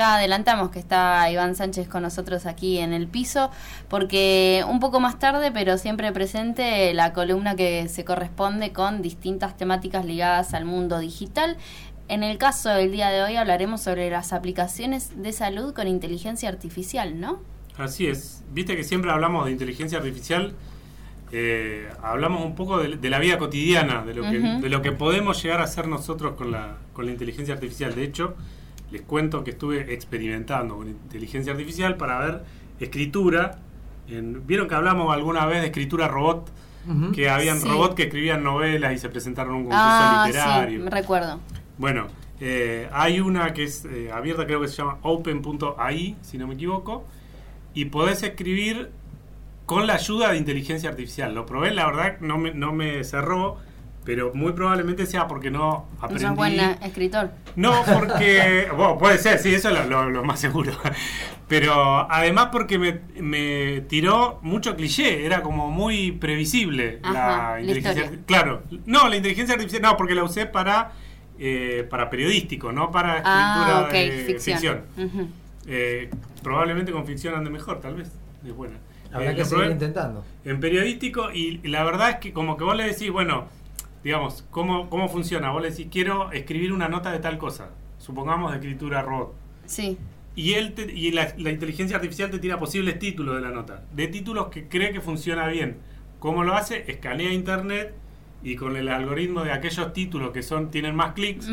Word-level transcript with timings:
Ya 0.00 0.14
adelantamos 0.14 0.70
que 0.70 0.78
está 0.78 1.30
Iván 1.30 1.54
Sánchez 1.54 1.86
con 1.86 2.02
nosotros 2.02 2.46
aquí 2.46 2.78
en 2.78 2.94
el 2.94 3.06
piso, 3.06 3.50
porque 3.90 4.64
un 4.66 4.80
poco 4.80 4.98
más 4.98 5.18
tarde, 5.18 5.52
pero 5.52 5.76
siempre 5.76 6.10
presente, 6.10 6.94
la 6.94 7.12
columna 7.12 7.54
que 7.54 7.86
se 7.86 8.02
corresponde 8.02 8.72
con 8.72 9.02
distintas 9.02 9.58
temáticas 9.58 10.06
ligadas 10.06 10.54
al 10.54 10.64
mundo 10.64 11.00
digital. 11.00 11.58
En 12.08 12.22
el 12.22 12.38
caso 12.38 12.70
del 12.70 12.92
día 12.92 13.10
de 13.10 13.22
hoy 13.22 13.36
hablaremos 13.36 13.82
sobre 13.82 14.08
las 14.08 14.32
aplicaciones 14.32 15.22
de 15.22 15.34
salud 15.34 15.74
con 15.74 15.86
inteligencia 15.86 16.48
artificial, 16.48 17.20
¿no? 17.20 17.38
Así 17.76 18.06
es. 18.06 18.42
Viste 18.54 18.76
que 18.76 18.84
siempre 18.84 19.10
hablamos 19.10 19.44
de 19.44 19.52
inteligencia 19.52 19.98
artificial, 19.98 20.54
eh, 21.30 21.90
hablamos 22.02 22.46
un 22.46 22.54
poco 22.54 22.78
de, 22.78 23.10
la 23.10 23.18
vida 23.18 23.36
cotidiana, 23.36 24.02
de 24.06 24.14
lo, 24.14 24.22
que, 24.22 24.38
de 24.38 24.68
lo 24.70 24.80
que 24.80 24.92
podemos 24.92 25.42
llegar 25.42 25.60
a 25.60 25.64
hacer 25.64 25.88
nosotros 25.88 26.36
con 26.36 26.52
la, 26.52 26.78
con 26.94 27.04
la 27.04 27.12
inteligencia 27.12 27.52
artificial. 27.52 27.94
De 27.94 28.04
hecho, 28.04 28.34
les 28.90 29.02
cuento 29.02 29.44
que 29.44 29.50
estuve 29.50 29.92
experimentando 29.94 30.76
con 30.76 30.88
inteligencia 30.88 31.52
artificial 31.52 31.96
para 31.96 32.18
ver 32.18 32.42
escritura. 32.80 33.58
Vieron 34.08 34.68
que 34.68 34.74
hablamos 34.74 35.12
alguna 35.14 35.46
vez 35.46 35.60
de 35.60 35.66
escritura 35.66 36.08
robot, 36.08 36.50
que 37.14 37.28
habían 37.28 37.60
robots 37.60 37.94
que 37.94 38.04
escribían 38.04 38.42
novelas 38.42 38.92
y 38.94 38.98
se 38.98 39.08
presentaron 39.08 39.54
un 39.54 39.62
concurso 39.64 39.82
ah, 39.84 40.24
literario. 40.26 40.82
Sí, 40.82 40.88
recuerdo. 40.88 41.40
Bueno, 41.78 42.08
eh, 42.40 42.88
hay 42.92 43.20
una 43.20 43.52
que 43.52 43.64
es 43.64 43.84
eh, 43.84 44.10
abierta, 44.12 44.46
creo 44.46 44.60
que 44.60 44.68
se 44.68 44.76
llama 44.76 44.98
open.ai, 45.02 46.16
si 46.22 46.38
no 46.38 46.48
me 46.48 46.54
equivoco, 46.54 47.04
y 47.74 47.84
podés 47.86 48.22
escribir 48.22 48.90
con 49.66 49.86
la 49.86 49.94
ayuda 49.94 50.32
de 50.32 50.38
inteligencia 50.38 50.90
artificial. 50.90 51.34
Lo 51.34 51.46
probé, 51.46 51.70
la 51.70 51.86
verdad 51.86 52.18
no 52.20 52.38
me, 52.38 52.52
no 52.52 52.72
me 52.72 53.04
cerró 53.04 53.58
pero 54.04 54.32
muy 54.34 54.52
probablemente 54.52 55.04
sea 55.06 55.28
porque 55.28 55.50
no 55.50 55.86
aprendí. 56.00 56.24
¿No 56.24 56.34
buen 56.34 56.58
escritor? 56.58 57.30
No, 57.56 57.82
porque. 57.94 58.68
bueno, 58.74 58.98
puede 58.98 59.18
ser, 59.18 59.38
sí, 59.38 59.54
eso 59.54 59.68
es 59.68 59.86
lo, 59.86 60.24
más 60.24 60.40
seguro. 60.40 60.72
Pero 61.48 62.10
además 62.10 62.48
porque 62.52 62.78
me, 62.78 63.80
tiró 63.82 64.38
mucho 64.42 64.76
cliché, 64.76 65.26
era 65.26 65.42
como 65.42 65.70
muy 65.70 66.12
previsible 66.12 67.00
la 67.02 67.56
inteligencia 67.60 68.04
artificial. 68.04 68.24
Claro, 68.26 68.62
no, 68.86 69.08
la 69.08 69.16
inteligencia 69.16 69.54
artificial, 69.54 69.82
no, 69.82 69.96
porque 69.96 70.14
la 70.14 70.22
usé 70.22 70.46
para, 70.46 70.92
eh, 71.38 71.86
para 71.90 72.08
periodístico, 72.08 72.72
no 72.72 72.90
para 72.92 73.22
ah, 73.24 73.88
escritura 73.88 74.02
de 74.02 74.38
ficción. 74.38 74.82
Eh, 75.66 76.08
probablemente 76.42 76.92
con 76.92 77.04
ficción 77.04 77.34
ande 77.34 77.50
mejor, 77.50 77.80
tal 77.80 77.96
vez. 77.96 78.12
Es 78.46 78.54
buena. 78.54 78.76
Habrá 79.12 79.32
eh, 79.32 79.34
que 79.34 79.44
seguir 79.44 79.72
intentando. 79.72 80.24
En 80.44 80.60
periodístico, 80.60 81.32
y 81.32 81.58
la 81.68 81.82
verdad 81.82 82.10
es 82.10 82.16
que 82.16 82.32
como 82.32 82.56
que 82.56 82.62
vos 82.64 82.76
le 82.76 82.84
decís, 82.84 83.10
bueno 83.10 83.48
digamos, 84.02 84.44
¿cómo, 84.50 84.88
¿cómo 84.88 85.08
funciona? 85.08 85.50
Vos 85.50 85.62
le 85.62 85.70
decís, 85.70 85.88
quiero 85.90 86.32
escribir 86.32 86.72
una 86.72 86.88
nota 86.88 87.12
de 87.12 87.18
tal 87.18 87.38
cosa, 87.38 87.70
supongamos 87.98 88.50
de 88.50 88.58
escritura 88.58 89.02
robot. 89.02 89.34
Sí. 89.66 89.98
Y, 90.36 90.54
él 90.54 90.74
y 90.94 91.10
la, 91.10 91.34
inteligencia 91.50 91.96
artificial 91.96 92.30
te 92.30 92.38
tira 92.38 92.58
posibles 92.58 92.98
títulos 92.98 93.36
de 93.36 93.42
la 93.42 93.50
nota, 93.50 93.84
de 93.92 94.06
títulos 94.08 94.48
que 94.48 94.68
cree 94.68 94.92
que 94.92 95.00
funciona 95.00 95.46
bien. 95.48 95.78
¿Cómo 96.18 96.44
lo 96.44 96.54
hace? 96.54 96.84
Escanea 96.90 97.32
internet 97.32 97.94
y 98.42 98.56
con 98.56 98.76
el 98.76 98.88
algoritmo 98.88 99.42
de 99.42 99.52
aquellos 99.52 99.92
títulos 99.92 100.30
que 100.30 100.42
son 100.42 100.70
tienen 100.70 100.94
más 100.94 101.12
clics, 101.12 101.48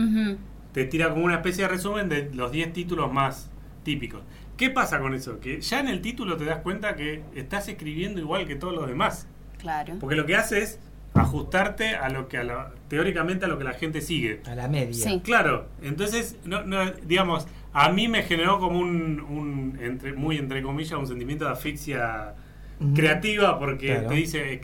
te 0.71 0.85
tira 0.85 1.09
como 1.09 1.25
una 1.25 1.35
especie 1.35 1.63
de 1.63 1.69
resumen 1.69 2.07
de 2.07 2.29
los 2.33 2.51
10 2.51 2.73
títulos 2.73 3.11
más 3.11 3.49
típicos. 3.83 4.21
¿Qué 4.57 4.69
pasa 4.69 4.99
con 4.99 5.13
eso? 5.13 5.39
Que 5.39 5.61
ya 5.61 5.79
en 5.79 5.87
el 5.87 6.01
título 6.01 6.37
te 6.37 6.45
das 6.45 6.59
cuenta 6.59 6.95
que 6.95 7.23
estás 7.35 7.67
escribiendo 7.67 8.19
igual 8.19 8.47
que 8.47 8.55
todos 8.55 8.73
los 8.73 8.87
demás. 8.87 9.27
Claro. 9.59 9.95
Porque 9.99 10.15
lo 10.15 10.25
que 10.25 10.35
hace 10.35 10.61
es 10.61 10.79
ajustarte 11.19 11.95
a 11.95 12.09
lo 12.09 12.27
que 12.27 12.37
a 12.37 12.43
la, 12.43 12.71
teóricamente 12.87 13.45
a 13.45 13.47
lo 13.47 13.57
que 13.57 13.63
la 13.63 13.73
gente 13.73 14.01
sigue. 14.01 14.41
A 14.45 14.55
la 14.55 14.67
media. 14.67 14.93
Sí. 14.93 15.21
Claro, 15.23 15.67
entonces, 15.81 16.37
no, 16.45 16.63
no, 16.63 16.91
digamos, 16.91 17.47
a 17.73 17.91
mí 17.91 18.07
me 18.07 18.23
generó 18.23 18.59
como 18.59 18.79
un, 18.79 19.19
un 19.21 19.77
entre, 19.81 20.13
muy 20.13 20.37
entre 20.37 20.61
comillas, 20.61 20.93
un 20.93 21.07
sentimiento 21.07 21.45
de 21.45 21.51
asfixia 21.51 22.35
creativa 22.95 23.57
porque 23.57 24.03
te 24.07 24.13
dice, 24.13 24.61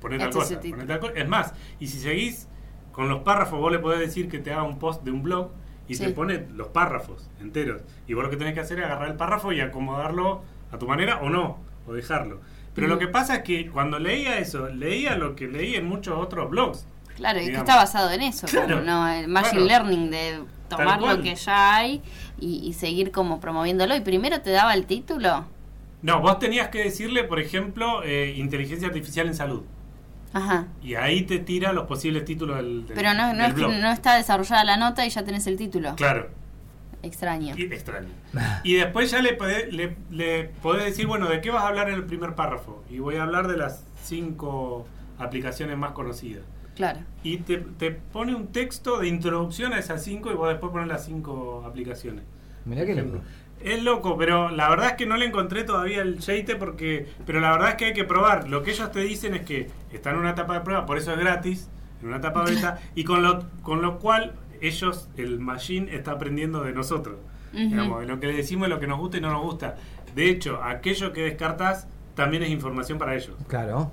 poner 0.00 0.18
tal, 0.18 0.30
cosa, 0.30 0.60
tal 0.60 1.00
cosa. 1.00 1.12
Es 1.14 1.28
más, 1.28 1.54
y 1.78 1.86
si 1.86 1.98
seguís 1.98 2.48
con 2.92 3.08
los 3.08 3.22
párrafos, 3.22 3.58
vos 3.58 3.72
le 3.72 3.78
podés 3.78 4.00
decir 4.00 4.28
que 4.28 4.38
te 4.38 4.52
haga 4.52 4.62
un 4.62 4.78
post 4.78 5.02
de 5.02 5.10
un 5.10 5.22
blog 5.22 5.50
y 5.88 5.96
te 5.96 6.10
pone 6.10 6.46
los 6.54 6.68
párrafos 6.68 7.30
enteros. 7.40 7.82
Y 8.06 8.14
vos 8.14 8.24
lo 8.24 8.30
que 8.30 8.36
tenés 8.36 8.54
que 8.54 8.60
hacer 8.60 8.78
es 8.78 8.84
agarrar 8.84 9.08
el 9.08 9.16
párrafo 9.16 9.52
y 9.52 9.60
acomodarlo 9.60 10.42
a 10.70 10.78
tu 10.78 10.86
manera 10.86 11.20
o 11.20 11.28
no, 11.28 11.58
o 11.86 11.92
dejarlo. 11.92 12.40
Pero 12.74 12.86
lo 12.86 12.98
que 12.98 13.08
pasa 13.08 13.36
es 13.36 13.42
que 13.42 13.68
cuando 13.70 13.98
leía 13.98 14.38
eso, 14.38 14.68
leía 14.68 15.16
lo 15.16 15.36
que 15.36 15.46
leí 15.46 15.74
en 15.74 15.86
muchos 15.86 16.18
otros 16.18 16.48
blogs. 16.50 16.86
Claro, 17.16 17.40
y 17.40 17.46
que 17.46 17.56
está 17.56 17.76
basado 17.76 18.10
en 18.10 18.22
eso, 18.22 18.46
¿no? 18.66 19.08
El 19.08 19.28
machine 19.28 19.64
learning 19.64 20.10
de 20.10 20.42
tomar 20.68 21.02
lo 21.02 21.22
que 21.22 21.34
ya 21.34 21.76
hay 21.76 22.02
y, 22.38 22.72
seguir 22.72 23.10
como 23.10 23.40
promoviéndolo. 23.40 23.94
¿Y 23.94 24.00
primero 24.00 24.40
te 24.40 24.50
daba 24.50 24.74
el 24.74 24.86
título? 24.86 25.46
No, 26.00 26.20
vos 26.20 26.38
tenías 26.38 26.68
que 26.68 26.82
decirle, 26.82 27.24
por 27.24 27.38
ejemplo, 27.38 28.02
eh, 28.02 28.34
inteligencia 28.36 28.88
artificial 28.88 29.26
en 29.26 29.34
salud. 29.34 29.62
Ajá. 30.32 30.66
Y 30.82 30.94
ahí 30.94 31.22
te 31.22 31.38
tira 31.38 31.72
los 31.72 31.86
posibles 31.86 32.24
títulos 32.24 32.56
del, 32.56 32.86
Pero 32.94 33.12
no, 33.12 33.34
no, 33.34 33.48
no 33.50 33.92
está 33.92 34.16
desarrollada 34.16 34.64
la 34.64 34.78
nota 34.78 35.04
y 35.04 35.10
ya 35.10 35.22
tenés 35.22 35.46
el 35.46 35.56
título. 35.56 35.94
Claro. 35.94 36.30
Extraño. 37.02 37.54
Y, 37.56 37.64
extraño. 37.64 38.08
y 38.62 38.74
después 38.74 39.10
ya 39.10 39.20
le 39.20 39.34
podés, 39.34 39.72
le, 39.72 40.44
podés 40.62 40.84
decir, 40.84 41.06
bueno, 41.06 41.28
¿de 41.28 41.40
qué 41.40 41.50
vas 41.50 41.64
a 41.64 41.68
hablar 41.68 41.88
en 41.88 41.96
el 41.96 42.04
primer 42.04 42.34
párrafo? 42.34 42.84
Y 42.88 42.98
voy 42.98 43.16
a 43.16 43.24
hablar 43.24 43.48
de 43.48 43.56
las 43.56 43.84
cinco 44.02 44.86
aplicaciones 45.18 45.76
más 45.76 45.92
conocidas. 45.92 46.44
Claro. 46.76 47.00
Y 47.22 47.38
te, 47.38 47.58
te 47.58 47.90
pone 47.90 48.34
un 48.34 48.48
texto 48.48 48.98
de 48.98 49.08
introducción 49.08 49.72
a 49.72 49.78
esas 49.78 50.02
cinco 50.02 50.30
y 50.30 50.34
vos 50.34 50.48
después 50.48 50.72
pones 50.72 50.88
las 50.88 51.04
cinco 51.04 51.64
aplicaciones. 51.66 52.24
Mirá 52.64 52.86
qué 52.86 52.94
loco. 52.94 53.18
Es 53.60 53.82
loco, 53.82 54.16
pero 54.16 54.50
la 54.50 54.68
verdad 54.68 54.88
es 54.88 54.92
que 54.94 55.06
no 55.06 55.16
le 55.16 55.26
encontré 55.26 55.62
todavía 55.64 56.02
el 56.02 56.18
shade 56.18 56.56
porque... 56.56 57.06
Pero 57.26 57.40
la 57.40 57.52
verdad 57.52 57.70
es 57.70 57.74
que 57.76 57.84
hay 57.86 57.92
que 57.92 58.04
probar. 58.04 58.48
Lo 58.48 58.62
que 58.62 58.72
ellos 58.72 58.90
te 58.90 59.00
dicen 59.00 59.34
es 59.34 59.42
que 59.42 59.70
está 59.92 60.10
en 60.10 60.16
una 60.16 60.30
etapa 60.30 60.54
de 60.54 60.60
prueba, 60.60 60.84
por 60.84 60.98
eso 60.98 61.12
es 61.12 61.18
gratis, 61.18 61.68
en 62.00 62.08
una 62.08 62.16
etapa 62.16 62.42
beta, 62.42 62.80
y 62.94 63.04
con 63.04 63.22
lo, 63.22 63.48
con 63.62 63.80
lo 63.80 63.98
cual 63.98 64.34
ellos, 64.62 65.08
el 65.16 65.38
machine, 65.40 65.94
está 65.94 66.12
aprendiendo 66.12 66.62
de 66.62 66.72
nosotros. 66.72 67.16
Digamos, 67.52 68.00
de 68.00 68.06
lo 68.06 68.18
que 68.18 68.28
le 68.28 68.32
decimos, 68.32 68.68
de 68.68 68.74
lo 68.74 68.80
que 68.80 68.86
nos 68.86 68.98
gusta 68.98 69.18
y 69.18 69.20
no 69.20 69.30
nos 69.30 69.42
gusta. 69.42 69.76
De 70.14 70.30
hecho, 70.30 70.62
aquello 70.62 71.12
que 71.12 71.22
descartas 71.22 71.86
también 72.14 72.42
es 72.42 72.50
información 72.50 72.98
para 72.98 73.14
ellos. 73.14 73.36
Claro. 73.46 73.90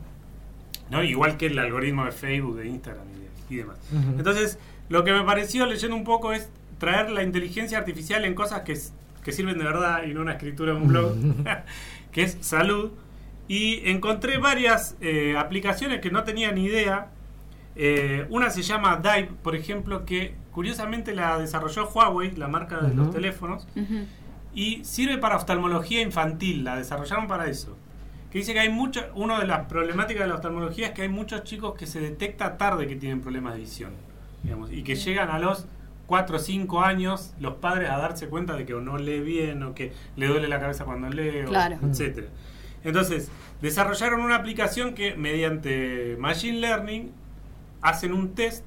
¿No? 0.90 1.04
Igual 1.04 1.38
que 1.38 1.48
el 1.48 1.60
algoritmo 1.60 2.06
de 2.06 2.12
Facebook, 2.12 2.58
de 2.58 2.68
Instagram 2.68 3.06
y, 3.50 3.56
demás. 3.56 3.78
Entonces, 4.18 4.60
lo 4.90 5.04
que 5.04 5.12
me 5.12 5.24
pareció 5.24 5.66
leyendo 5.66 5.96
un 5.96 6.04
poco 6.04 6.32
es 6.34 6.50
traer 6.78 7.10
la 7.10 7.24
inteligencia 7.24 7.78
artificial 7.78 8.26
en 8.26 8.34
cosas 8.34 8.62
que, 8.62 8.78
que 9.24 9.32
sirven 9.32 9.58
de 9.58 9.64
verdad 9.64 10.04
y 10.04 10.14
no 10.14 10.22
una 10.22 10.34
escritura 10.34 10.72
en 10.72 10.78
un 10.78 10.88
blog, 10.88 11.16
que 12.12 12.24
es 12.24 12.38
salud. 12.42 12.92
Y 13.48 13.90
encontré 13.90 14.38
varias 14.38 14.96
eh, 15.02 15.36
aplicaciones 15.38 16.02
que 16.02 16.12
no 16.12 16.24
tenía 16.24 16.52
ni 16.52 16.66
idea. 16.66 17.08
Eh, 17.76 18.26
una 18.30 18.50
se 18.50 18.62
llama 18.62 18.98
Dive, 18.98 19.30
por 19.42 19.56
ejemplo, 19.56 20.06
que 20.06 20.36
Curiosamente 20.60 21.16
la 21.16 21.38
desarrolló 21.38 21.88
Huawei, 21.88 22.36
la 22.36 22.50
marca 22.50 22.82
de 22.82 22.94
los 22.94 23.12
teléfonos, 23.12 23.66
y 24.54 24.84
sirve 24.84 25.18
para 25.18 25.38
oftalmología 25.38 26.02
infantil, 26.02 26.66
la 26.66 26.76
desarrollaron 26.76 27.28
para 27.28 27.48
eso. 27.48 27.78
Que 28.30 28.40
dice 28.40 28.52
que 28.52 28.60
hay 28.60 28.68
mucho, 28.68 29.06
una 29.16 29.40
de 29.40 29.48
las 29.48 29.68
problemáticas 29.68 30.24
de 30.24 30.28
la 30.28 30.36
oftalmología 30.36 30.88
es 30.88 30.94
que 30.94 31.04
hay 31.04 31.08
muchos 31.08 31.46
chicos 31.46 31.76
que 31.76 31.88
se 31.88 32.02
detecta 32.02 32.58
tarde 32.58 32.88
que 32.88 32.98
tienen 32.98 33.22
problemas 33.22 33.54
de 33.54 33.60
visión, 33.62 33.92
digamos, 34.44 34.70
y 34.70 34.84
que 34.84 34.96
llegan 34.96 35.30
a 35.30 35.40
los 35.40 35.66
4 36.08 36.36
o 36.36 36.40
5 36.40 36.82
años 36.82 37.34
los 37.40 37.54
padres 37.54 37.90
a 37.90 37.98
darse 37.98 38.28
cuenta 38.28 38.54
de 38.56 38.66
que 38.66 38.74
o 38.74 38.82
no 38.82 38.98
lee 38.98 39.22
bien 39.22 39.64
o 39.64 39.74
que 39.74 39.94
le 40.18 40.28
duele 40.28 40.50
la 40.50 40.60
cabeza 40.60 40.84
cuando 40.84 41.10
lee, 41.10 41.46
etcétera. 41.82 42.28
Entonces, 42.84 43.32
desarrollaron 43.62 44.20
una 44.20 44.36
aplicación 44.36 44.94
que 44.94 45.16
mediante 45.16 46.18
Machine 46.20 46.60
Learning 46.60 47.12
hacen 47.82 48.14
un 48.14 48.36
test 48.36 48.64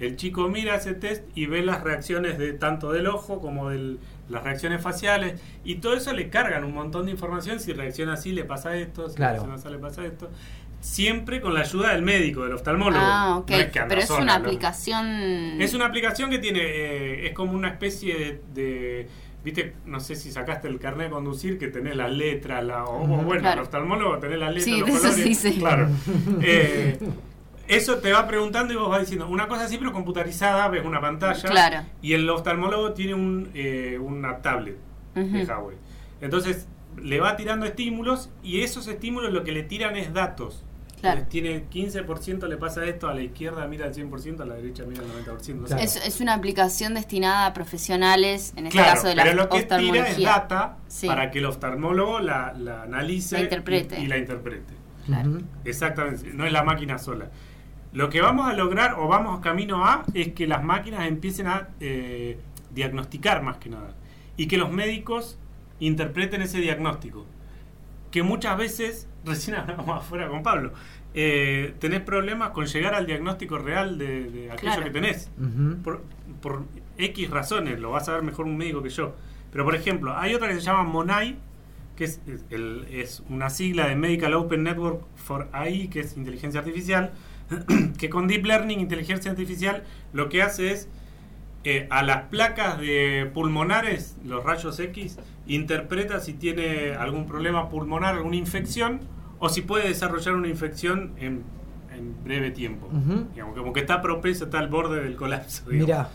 el 0.00 0.16
chico 0.16 0.48
mira 0.48 0.76
ese 0.76 0.94
test 0.94 1.24
y 1.34 1.44
ve 1.44 1.62
las 1.62 1.82
reacciones 1.82 2.38
de 2.38 2.54
tanto 2.54 2.90
del 2.90 3.06
ojo 3.06 3.38
como 3.40 3.68
de 3.68 3.96
las 4.30 4.42
reacciones 4.42 4.80
faciales 4.80 5.38
y 5.62 5.76
todo 5.76 5.94
eso 5.94 6.14
le 6.14 6.30
cargan 6.30 6.64
un 6.64 6.72
montón 6.72 7.04
de 7.04 7.12
información. 7.12 7.60
Si 7.60 7.74
reacciona 7.74 8.14
así 8.14 8.32
le 8.32 8.44
pasa 8.44 8.74
esto, 8.76 9.10
si 9.10 9.18
reacciona 9.18 9.54
así 9.54 9.68
le 9.68 9.78
pasa 9.78 10.06
esto. 10.06 10.30
Siempre 10.80 11.42
con 11.42 11.52
la 11.52 11.60
ayuda 11.60 11.92
del 11.92 12.00
médico, 12.00 12.44
del 12.44 12.54
oftalmólogo. 12.54 13.04
Ah, 13.04 13.36
ok. 13.36 13.50
Pero 13.86 14.00
es 14.00 14.08
una 14.08 14.36
aplicación. 14.36 15.60
Es 15.60 15.74
una 15.74 15.84
aplicación 15.84 16.30
que 16.30 16.38
tiene. 16.38 16.60
Eh, 16.62 17.26
es 17.26 17.34
como 17.34 17.52
una 17.52 17.68
especie 17.68 18.40
de, 18.54 19.06
Viste, 19.44 19.74
no 19.84 20.00
sé 20.00 20.16
si 20.16 20.32
sacaste 20.32 20.68
el 20.68 20.78
carnet 20.78 21.08
de 21.08 21.12
conducir, 21.12 21.58
que 21.58 21.68
tenés 21.68 21.96
las 21.96 22.10
letras, 22.10 22.62
la, 22.62 22.84
o, 22.84 23.06
bueno, 23.06 23.50
el 23.50 23.58
oftalmólogo 23.58 24.18
tenés 24.18 24.38
las 24.38 24.54
letras, 24.54 24.64
sí, 24.64 24.80
los 24.80 24.90
colores. 25.00 25.14
Sí, 25.14 25.34
sí. 25.34 25.58
Claro. 25.58 25.88
Eh, 26.42 26.98
eso 27.70 27.98
te 27.98 28.12
va 28.12 28.26
preguntando 28.26 28.72
y 28.72 28.76
vos 28.76 28.90
vas 28.90 29.00
diciendo 29.00 29.28
una 29.28 29.46
cosa 29.46 29.64
así, 29.64 29.78
pero 29.78 29.92
computarizada, 29.92 30.68
ves 30.68 30.84
una 30.84 31.00
pantalla. 31.00 31.48
Claro. 31.48 31.86
Y 32.02 32.14
el 32.14 32.28
oftalmólogo 32.28 32.92
tiene 32.92 33.14
un, 33.14 33.50
eh, 33.54 33.96
una 34.00 34.38
tablet 34.38 34.76
de 35.14 35.44
Huawei. 35.44 35.76
Entonces, 36.20 36.66
le 37.00 37.20
va 37.20 37.36
tirando 37.36 37.66
estímulos 37.66 38.30
y 38.42 38.62
esos 38.62 38.88
estímulos 38.88 39.32
lo 39.32 39.44
que 39.44 39.52
le 39.52 39.62
tiran 39.62 39.96
es 39.96 40.12
datos. 40.12 40.64
Claro. 41.00 41.22
Tiene 41.30 41.64
15% 41.70 42.46
le 42.46 42.56
pasa 42.58 42.84
esto, 42.84 43.08
a 43.08 43.14
la 43.14 43.22
izquierda 43.22 43.66
mira 43.66 43.86
el 43.86 43.94
100%, 43.94 44.40
a 44.40 44.44
la 44.44 44.54
derecha 44.54 44.84
mira 44.84 45.02
el 45.02 45.24
90%. 45.24 45.78
es, 45.78 45.96
es, 45.96 46.20
una 46.20 46.34
aplicación 46.34 46.92
destinada 46.92 47.46
a 47.46 47.54
profesionales, 47.54 48.52
en 48.56 48.66
este 48.66 48.78
caso 48.80 49.08
de 49.08 49.14
la 49.14 49.22
pero 49.22 49.36
lo 49.36 49.48
que 49.48 49.62
tira 49.62 50.08
es 50.08 50.20
data 50.20 50.76
para 51.06 51.30
que 51.30 51.38
el 51.38 51.46
oftalmólogo 51.46 52.20
la, 52.20 52.52
la 52.52 52.82
analice 52.82 53.36
la 53.36 53.42
interprete. 53.44 53.98
Y, 53.98 54.08
la 54.08 54.18
interprete. 54.18 54.74
Claro. 55.06 55.38
Exactamente, 55.64 56.34
no 56.34 56.44
es 56.44 56.52
la 56.52 56.64
máquina 56.64 56.98
sola. 56.98 57.30
Lo 57.92 58.08
que 58.08 58.20
vamos 58.20 58.48
a 58.48 58.52
lograr 58.52 58.94
o 58.98 59.08
vamos 59.08 59.40
camino 59.40 59.84
a 59.84 60.04
es 60.14 60.32
que 60.32 60.46
las 60.46 60.62
máquinas 60.62 61.08
empiecen 61.08 61.48
a 61.48 61.68
eh, 61.80 62.38
diagnosticar 62.72 63.42
más 63.42 63.56
que 63.56 63.68
nada 63.68 63.94
y 64.36 64.46
que 64.46 64.56
los 64.56 64.70
médicos 64.70 65.38
interpreten 65.80 66.42
ese 66.42 66.60
diagnóstico. 66.60 67.26
Que 68.10 68.22
muchas 68.22 68.56
veces, 68.56 69.08
recién 69.24 69.56
hablamos 69.56 69.88
afuera 69.98 70.28
con 70.28 70.42
Pablo, 70.42 70.72
eh, 71.14 71.74
tenés 71.80 72.00
problemas 72.00 72.50
con 72.50 72.66
llegar 72.66 72.94
al 72.94 73.06
diagnóstico 73.06 73.58
real 73.58 73.98
de, 73.98 74.48
aquello 74.52 74.84
que 74.84 74.90
tenés. 74.90 75.30
por, 75.82 76.02
por, 76.40 76.64
X 76.96 77.30
razones, 77.30 77.80
lo 77.80 77.90
va 77.90 77.98
a 77.98 78.04
saber 78.04 78.22
mejor 78.22 78.44
un 78.44 78.56
médico 78.56 78.82
que 78.82 78.90
yo. 78.90 79.14
Pero 79.50 79.64
por 79.64 79.74
ejemplo, 79.74 80.16
hay 80.16 80.34
otra 80.34 80.48
que 80.48 80.54
se 80.54 80.60
llama 80.60 80.84
MONAI, 80.84 81.36
que 81.96 82.04
es, 82.04 82.20
es 82.90 83.22
una 83.28 83.50
sigla 83.50 83.88
de 83.88 83.96
Medical 83.96 84.34
Open 84.34 84.62
Network 84.62 85.02
for 85.16 85.48
AI, 85.52 85.88
que 85.88 86.00
es 86.00 86.16
inteligencia 86.16 86.60
artificial, 86.60 87.12
que 87.98 88.10
con 88.10 88.28
Deep 88.28 88.44
Learning, 88.44 88.80
inteligencia 88.80 89.30
artificial, 89.30 89.82
lo 90.12 90.28
que 90.28 90.42
hace 90.42 90.72
es 90.72 90.88
eh, 91.64 91.86
a 91.90 92.02
las 92.02 92.22
placas 92.24 92.80
de 92.80 93.30
pulmonares, 93.34 94.16
los 94.24 94.44
rayos 94.44 94.78
X, 94.78 95.18
interpreta 95.46 96.20
si 96.20 96.32
tiene 96.32 96.94
algún 96.94 97.26
problema 97.26 97.68
pulmonar, 97.68 98.14
alguna 98.14 98.36
infección, 98.36 99.00
o 99.38 99.48
si 99.48 99.62
puede 99.62 99.88
desarrollar 99.88 100.34
una 100.34 100.48
infección 100.48 101.12
en, 101.18 101.42
breve 102.24 102.50
tiempo. 102.50 102.88
como 103.54 103.74
que 103.74 103.80
está 103.80 104.00
propenso, 104.00 104.44
está 104.44 104.58
al 104.58 104.68
borde 104.68 105.02
del 105.02 105.16
colapso. 105.16 105.64
Mira. 105.66 106.08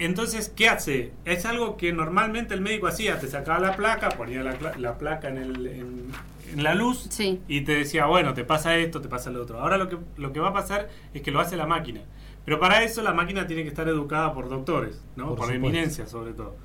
Entonces, 0.00 0.48
¿qué 0.48 0.66
hace? 0.66 1.12
Es 1.26 1.44
algo 1.44 1.76
que 1.76 1.92
normalmente 1.92 2.54
el 2.54 2.62
médico 2.62 2.86
hacía, 2.86 3.20
te 3.20 3.28
sacaba 3.28 3.60
la 3.60 3.76
placa, 3.76 4.08
ponía 4.08 4.42
la, 4.42 4.98
placa 4.98 5.28
en, 5.28 5.36
el, 5.36 5.66
en, 5.66 6.62
la 6.62 6.74
luz 6.74 7.06
y 7.46 7.60
te 7.60 7.74
decía, 7.74 8.06
bueno, 8.06 8.32
te 8.32 8.42
pasa 8.42 8.78
esto, 8.78 9.02
te 9.02 9.08
pasa 9.10 9.30
lo 9.30 9.42
otro. 9.42 9.60
Ahora 9.60 9.76
lo 9.76 9.90
que, 9.90 9.98
lo 10.16 10.32
que 10.32 10.40
va 10.40 10.48
a 10.48 10.52
pasar 10.54 10.88
es 11.12 11.20
que 11.20 11.30
lo 11.30 11.38
hace 11.38 11.54
la 11.54 11.66
máquina. 11.66 12.00
Pero 12.46 12.58
para 12.58 12.82
eso 12.82 13.02
la 13.02 13.12
máquina 13.12 13.46
tiene 13.46 13.62
que 13.62 13.68
estar 13.68 13.86
educada 13.88 14.32
por 14.32 14.48
doctores, 14.48 15.04
¿no? 15.16 15.34
Por, 15.34 15.52
eminencia 15.52 16.06
sobre 16.06 16.32
todo. 16.32 16.56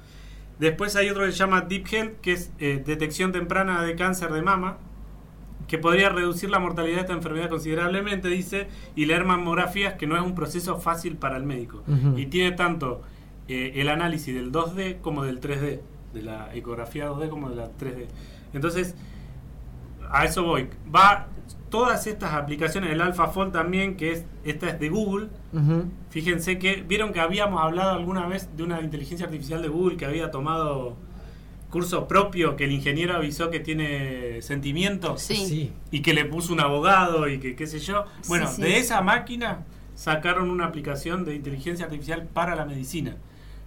Después 0.57 0.95
hay 0.95 1.09
otro 1.09 1.25
que 1.25 1.33
se 1.33 1.37
llama 1.37 1.59
Deep 1.59 1.87
Health, 1.91 2.21
que 2.21 2.31
es 2.31 2.53
eh, 2.59 2.81
detección 2.85 3.33
temprana 3.33 3.83
de 3.83 3.95
cáncer 3.95 4.31
de 4.31 4.43
mama, 4.43 4.77
que 5.67 5.77
podría 5.77 6.07
reducir 6.07 6.49
la 6.49 6.59
mortalidad 6.59 6.95
de 6.95 7.01
esta 7.01 7.13
enfermedad 7.13 7.49
considerablemente, 7.49 8.29
dice, 8.29 8.69
y 8.95 9.05
leer 9.07 9.25
mamografías, 9.25 9.95
que 9.95 10.07
no 10.07 10.15
es 10.15 10.21
un 10.21 10.35
proceso 10.35 10.77
fácil 10.77 11.17
para 11.17 11.35
el 11.35 11.43
médico. 11.43 11.83
Y 12.15 12.27
tiene 12.27 12.53
tanto 12.53 13.01
eh, 13.47 13.73
el 13.75 13.89
análisis 13.89 14.33
del 14.33 14.51
2D 14.51 15.01
como 15.01 15.23
del 15.23 15.39
3D, 15.39 15.79
de 16.13 16.21
la 16.21 16.53
ecografía 16.53 17.09
2D 17.09 17.29
como 17.29 17.49
de 17.49 17.55
la 17.55 17.71
3D. 17.71 18.05
Entonces, 18.53 18.95
a 20.09 20.25
eso 20.25 20.43
voy. 20.43 20.69
Va 20.93 21.27
todas 21.69 22.07
estas 22.07 22.33
aplicaciones, 22.33 22.91
el 22.91 23.01
AlphaFold 23.01 23.51
también, 23.51 23.97
que 23.97 24.13
es 24.13 24.25
esta 24.43 24.69
es 24.69 24.79
de 24.79 24.89
Google. 24.89 25.27
Fíjense 26.09 26.57
que 26.57 26.83
vieron 26.87 27.11
que 27.11 27.19
habíamos 27.19 27.61
hablado 27.61 27.91
alguna 27.91 28.27
vez 28.27 28.49
de 28.55 28.63
una 28.63 28.81
inteligencia 28.81 29.25
artificial 29.25 29.61
de 29.61 29.67
Google 29.67 29.97
que 29.97 30.05
había 30.05 30.31
tomado 30.31 30.95
curso 31.69 32.07
propio, 32.07 32.55
que 32.55 32.63
el 32.63 32.71
ingeniero 32.71 33.15
avisó 33.15 33.49
que 33.49 33.59
tiene 33.59 34.41
sentimientos 34.41 35.21
sí. 35.21 35.73
y 35.91 36.01
que 36.01 36.13
le 36.13 36.23
puso 36.23 36.53
un 36.53 36.61
abogado 36.61 37.27
y 37.27 37.39
que 37.39 37.55
qué 37.55 37.67
sé 37.67 37.79
yo. 37.79 38.05
Bueno, 38.27 38.49
de 38.53 38.77
esa 38.77 39.01
máquina 39.01 39.65
sacaron 39.95 40.49
una 40.49 40.65
aplicación 40.65 41.25
de 41.25 41.35
inteligencia 41.35 41.85
artificial 41.85 42.27
para 42.31 42.55
la 42.55 42.63
medicina. 42.65 43.17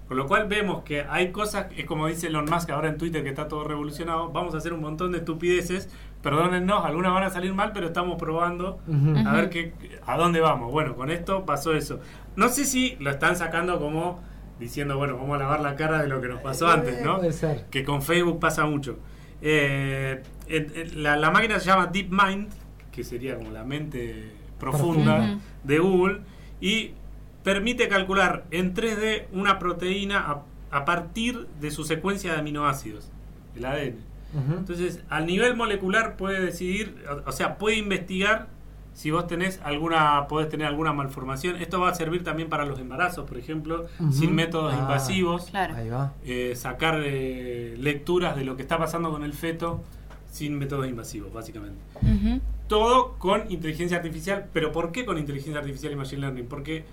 Con 0.08 0.16
lo 0.16 0.26
cual 0.26 0.48
vemos 0.48 0.84
que 0.84 1.02
hay 1.02 1.32
cosas, 1.32 1.66
es 1.76 1.84
como 1.84 2.06
dice 2.06 2.28
Elon 2.28 2.46
Musk 2.46 2.70
ahora 2.70 2.88
en 2.88 2.96
Twitter 2.96 3.22
que 3.22 3.28
está 3.28 3.46
todo 3.46 3.64
revolucionado, 3.64 4.30
vamos 4.30 4.54
a 4.54 4.58
hacer 4.58 4.72
un 4.72 4.80
montón 4.80 5.12
de 5.12 5.18
estupideces, 5.18 5.90
perdónennos, 6.22 6.82
algunas 6.86 7.12
van 7.12 7.24
a 7.24 7.30
salir 7.30 7.52
mal, 7.52 7.72
pero 7.74 7.88
estamos 7.88 8.16
probando 8.18 8.78
a 9.26 9.32
ver 9.34 9.50
qué, 9.50 9.74
a 10.06 10.16
dónde 10.16 10.40
vamos. 10.40 10.72
Bueno, 10.72 10.96
con 10.96 11.10
esto 11.10 11.44
pasó 11.44 11.74
eso. 11.74 12.00
No 12.36 12.48
sé 12.48 12.64
si 12.64 12.96
lo 13.00 13.10
están 13.10 13.36
sacando 13.36 13.78
como 13.78 14.20
diciendo, 14.58 14.96
bueno, 14.96 15.16
vamos 15.16 15.36
a 15.36 15.38
lavar 15.40 15.60
la 15.60 15.76
cara 15.76 16.00
de 16.00 16.08
lo 16.08 16.22
que 16.22 16.28
nos 16.28 16.40
pasó 16.40 16.68
eh, 16.68 16.72
antes, 16.72 17.04
¿no? 17.04 17.20
Que 17.70 17.84
con 17.84 18.00
Facebook 18.00 18.40
pasa 18.40 18.64
mucho. 18.64 18.98
Eh, 19.42 20.22
la, 20.96 21.30
máquina 21.30 21.60
se 21.60 21.66
llama 21.66 21.86
DeepMind, 21.86 22.48
que 22.90 23.04
sería 23.04 23.36
como 23.36 23.50
la 23.50 23.62
mente 23.62 24.32
profunda 24.58 25.38
de 25.62 25.78
Google, 25.78 26.20
y 26.60 26.92
permite 27.48 27.88
calcular 27.88 28.44
en 28.50 28.74
3D 28.74 29.28
una 29.32 29.58
proteína 29.58 30.42
a, 30.70 30.84
partir 30.84 31.46
de 31.62 31.70
su 31.70 31.84
secuencia 31.84 32.34
de 32.34 32.40
aminoácidos, 32.40 33.08
el 33.56 33.64
ADN. 33.64 33.96
Entonces, 34.58 35.00
al 35.08 35.24
nivel 35.24 35.56
molecular 35.56 36.18
puede 36.18 36.42
decidir, 36.42 37.02
o, 37.24 37.32
sea, 37.32 37.56
puede 37.56 37.76
investigar 37.76 38.48
si 38.92 39.10
vos 39.10 39.26
tenés 39.26 39.62
alguna, 39.64 40.28
podés 40.28 40.50
tener 40.50 40.66
alguna 40.66 40.92
malformación. 40.92 41.56
Esto 41.56 41.80
va 41.80 41.88
a 41.88 41.94
servir 41.94 42.22
también 42.22 42.50
para 42.50 42.66
los 42.66 42.78
embarazos, 42.80 43.26
por 43.26 43.38
ejemplo, 43.38 43.86
sin 44.10 44.34
métodos 44.34 44.74
ah, 44.74 44.80
invasivos. 44.80 45.50
Eh, 46.26 46.52
sacar 46.54 47.00
eh, 47.02 47.76
lecturas 47.78 48.36
de 48.36 48.44
lo 48.44 48.56
que 48.56 48.62
está 48.62 48.76
pasando 48.76 49.10
con 49.10 49.24
el 49.24 49.32
feto 49.32 49.82
sin 50.30 50.58
métodos 50.58 50.86
invasivos, 50.86 51.32
básicamente. 51.32 51.80
Todo 52.66 53.14
con 53.14 53.50
inteligencia 53.50 53.96
artificial. 53.96 54.48
Pero 54.52 54.70
¿por 54.70 54.92
qué 54.92 55.06
con 55.06 55.16
inteligencia 55.16 55.60
artificial 55.60 55.94
y 55.94 55.96
machine 55.96 56.20
learning? 56.20 56.46
Porque 56.46 56.84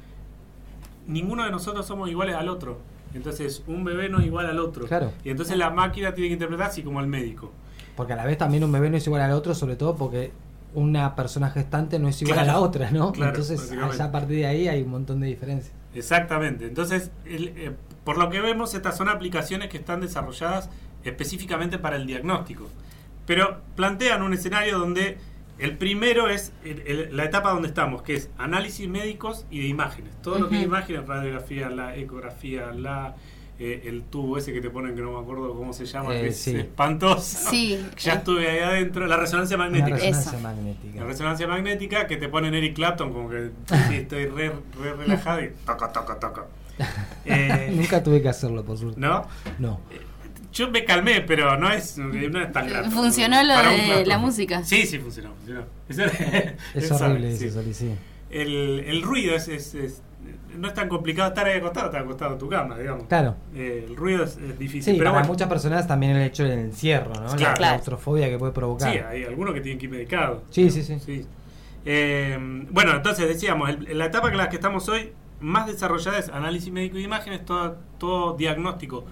ninguno 1.07 1.43
de 1.43 1.51
nosotros 1.51 1.85
somos 1.85 2.09
iguales 2.09 2.35
al 2.35 2.49
otro. 2.49 2.79
Entonces, 3.13 3.63
un 3.67 3.83
bebé 3.83 4.09
no 4.09 4.19
es 4.19 4.25
igual 4.25 4.45
al 4.47 4.59
otro. 4.59 4.85
Claro. 4.87 5.11
Y 5.23 5.29
entonces 5.29 5.57
la 5.57 5.69
máquina 5.69 6.13
tiene 6.13 6.29
que 6.29 6.33
interpretar 6.33 6.67
así 6.67 6.83
como 6.83 6.99
el 6.99 7.07
médico. 7.07 7.51
Porque 7.95 8.13
a 8.13 8.15
la 8.15 8.25
vez 8.25 8.37
también 8.37 8.63
un 8.63 8.71
bebé 8.71 8.89
no 8.89 8.97
es 8.97 9.07
igual 9.07 9.21
al 9.21 9.31
otro, 9.31 9.55
sobre 9.55 9.75
todo 9.77 9.95
porque 9.95 10.31
una 10.73 11.15
persona 11.15 11.49
gestante 11.49 11.97
no 11.97 12.09
es 12.09 12.21
igual 12.21 12.39
a 12.39 12.43
la 12.43 12.59
otra, 12.59 12.91
¿no? 12.91 13.13
entonces, 13.15 13.71
a 13.99 14.11
partir 14.11 14.37
de 14.37 14.45
ahí 14.45 14.67
hay 14.67 14.81
un 14.81 14.89
montón 14.89 15.21
de 15.21 15.27
diferencias. 15.27 15.73
Exactamente. 15.93 16.65
Entonces, 16.67 17.11
eh, 17.25 17.73
por 18.03 18.17
lo 18.17 18.29
que 18.29 18.41
vemos, 18.41 18.73
estas 18.73 18.97
son 18.97 19.07
aplicaciones 19.07 19.69
que 19.69 19.77
están 19.77 20.01
desarrolladas 20.01 20.69
específicamente 21.05 21.79
para 21.79 21.95
el 21.95 22.05
diagnóstico. 22.05 22.67
Pero 23.25 23.61
plantean 23.75 24.21
un 24.21 24.33
escenario 24.33 24.77
donde 24.77 25.17
el 25.57 25.77
primero 25.77 26.29
es 26.29 26.53
la 27.11 27.25
etapa 27.25 27.51
donde 27.51 27.67
estamos, 27.67 28.01
que 28.01 28.15
es 28.15 28.29
análisis 28.37 28.87
médicos 28.87 29.45
y 29.49 29.59
de 29.59 29.67
imágenes. 29.67 30.13
Todo 30.21 30.39
lo 30.39 30.49
que 30.49 30.57
es 30.57 30.63
imágenes, 30.63 31.07
radiografía, 31.07 31.69
la 31.69 31.95
ecografía, 31.95 32.71
la 32.71 33.15
eh, 33.57 33.83
el 33.85 34.03
tubo 34.03 34.37
ese 34.37 34.51
que 34.51 34.59
te 34.59 34.69
ponen 34.69 34.95
que 34.95 35.01
no 35.01 35.13
me 35.13 35.19
acuerdo 35.19 35.53
cómo 35.53 35.71
se 35.71 35.85
llama, 35.85 36.09
que 36.09 36.25
eh, 36.25 36.27
es 36.27 36.45
espantoso. 36.47 37.49
Sí. 37.49 37.81
ya 37.97 38.15
estuve 38.15 38.49
ahí 38.49 38.59
adentro. 38.59 39.07
La 39.07 39.15
resonancia 39.15 39.55
magnética. 39.55 39.91
La 39.91 39.95
resonancia 39.95 40.39
magnética. 40.39 40.99
La 40.99 41.05
resonancia 41.05 41.47
magnética 41.47 42.07
que 42.07 42.17
te 42.17 42.27
ponen 42.27 42.53
Eric 42.53 42.75
Clapton 42.75 43.13
como 43.13 43.29
que 43.29 43.51
estoy 43.93 44.25
re, 44.25 44.51
relajado 44.97 45.41
y 45.41 45.51
toca, 45.65 45.91
toca, 45.91 46.19
toca. 46.19 46.45
Eh, 47.27 47.73
Nunca 47.73 48.03
tuve 48.03 48.21
que 48.21 48.29
hacerlo, 48.29 48.63
por 48.63 48.77
suerte. 48.77 48.99
¿No? 48.99 49.25
No. 49.57 49.79
Yo 50.55 50.71
me 50.71 50.85
calmé, 50.85 51.19
pero 51.19 51.57
no 51.57 51.69
es, 51.69 51.97
no 51.97 52.41
es 52.41 52.51
tan 52.53 52.69
grave. 52.69 52.89
¿Funcionó 52.89 53.43
lo 53.43 53.55
de 53.57 54.05
la 54.05 54.17
música? 54.17 54.63
Sí, 54.63 54.85
sí, 54.85 54.99
funcionó. 54.99 55.33
funcionó. 55.85 56.11
Es, 56.73 56.91
horrible 56.91 57.33
eso, 57.33 57.61
sí. 57.73 57.93
El, 58.29 58.79
el 58.87 59.01
ruido 59.01 59.35
es, 59.35 59.49
es, 59.49 60.01
no 60.57 60.69
es 60.69 60.73
tan 60.73 60.87
complicado 60.87 61.27
estar 61.27 61.45
ahí 61.45 61.57
acostado, 61.57 61.87
estar 61.87 62.01
acostado 62.01 62.33
en 62.33 62.39
tu 62.39 62.47
cama, 62.47 62.77
digamos. 62.77 63.03
Claro. 63.07 63.35
Eh, 63.53 63.85
el 63.89 63.97
ruido 63.97 64.23
es, 64.23 64.37
difícil. 64.57 64.93
Sí, 64.93 64.97
pero 64.97 65.11
para 65.11 65.27
muchas 65.27 65.49
personas 65.49 65.85
también 65.87 66.15
el 66.15 66.23
hecho 66.23 66.45
del 66.45 66.59
encierro, 66.59 67.13
¿no? 67.15 67.35
La 67.35 67.53
claustrofobia 67.53 68.29
que 68.29 68.37
puede 68.37 68.53
provocar. 68.53 68.93
Sí, 68.93 68.99
hay 68.99 69.25
algunos 69.25 69.53
que 69.53 69.59
tienen 69.59 69.77
que 69.77 69.87
ir 69.87 69.91
medicados. 69.91 70.43
Sí, 70.51 70.71
sí, 70.71 70.83
sí. 70.83 71.25
Eh, 71.83 72.37
bueno, 72.71 72.95
entonces 72.95 73.27
decíamos, 73.27 73.71
en 73.71 73.97
la 73.97 74.05
etapa 74.05 74.31
en 74.31 74.37
la 74.37 74.47
que 74.47 74.55
estamos 74.55 74.87
hoy, 74.87 75.11
más 75.41 75.67
desarrollada 75.67 76.17
es 76.17 76.29
análisis 76.29 76.71
médico 76.71 76.95
de 76.95 77.01
imágenes, 77.01 77.43
todo, 77.43 77.77
todo 77.99 78.37
diagnóstico 78.37 79.03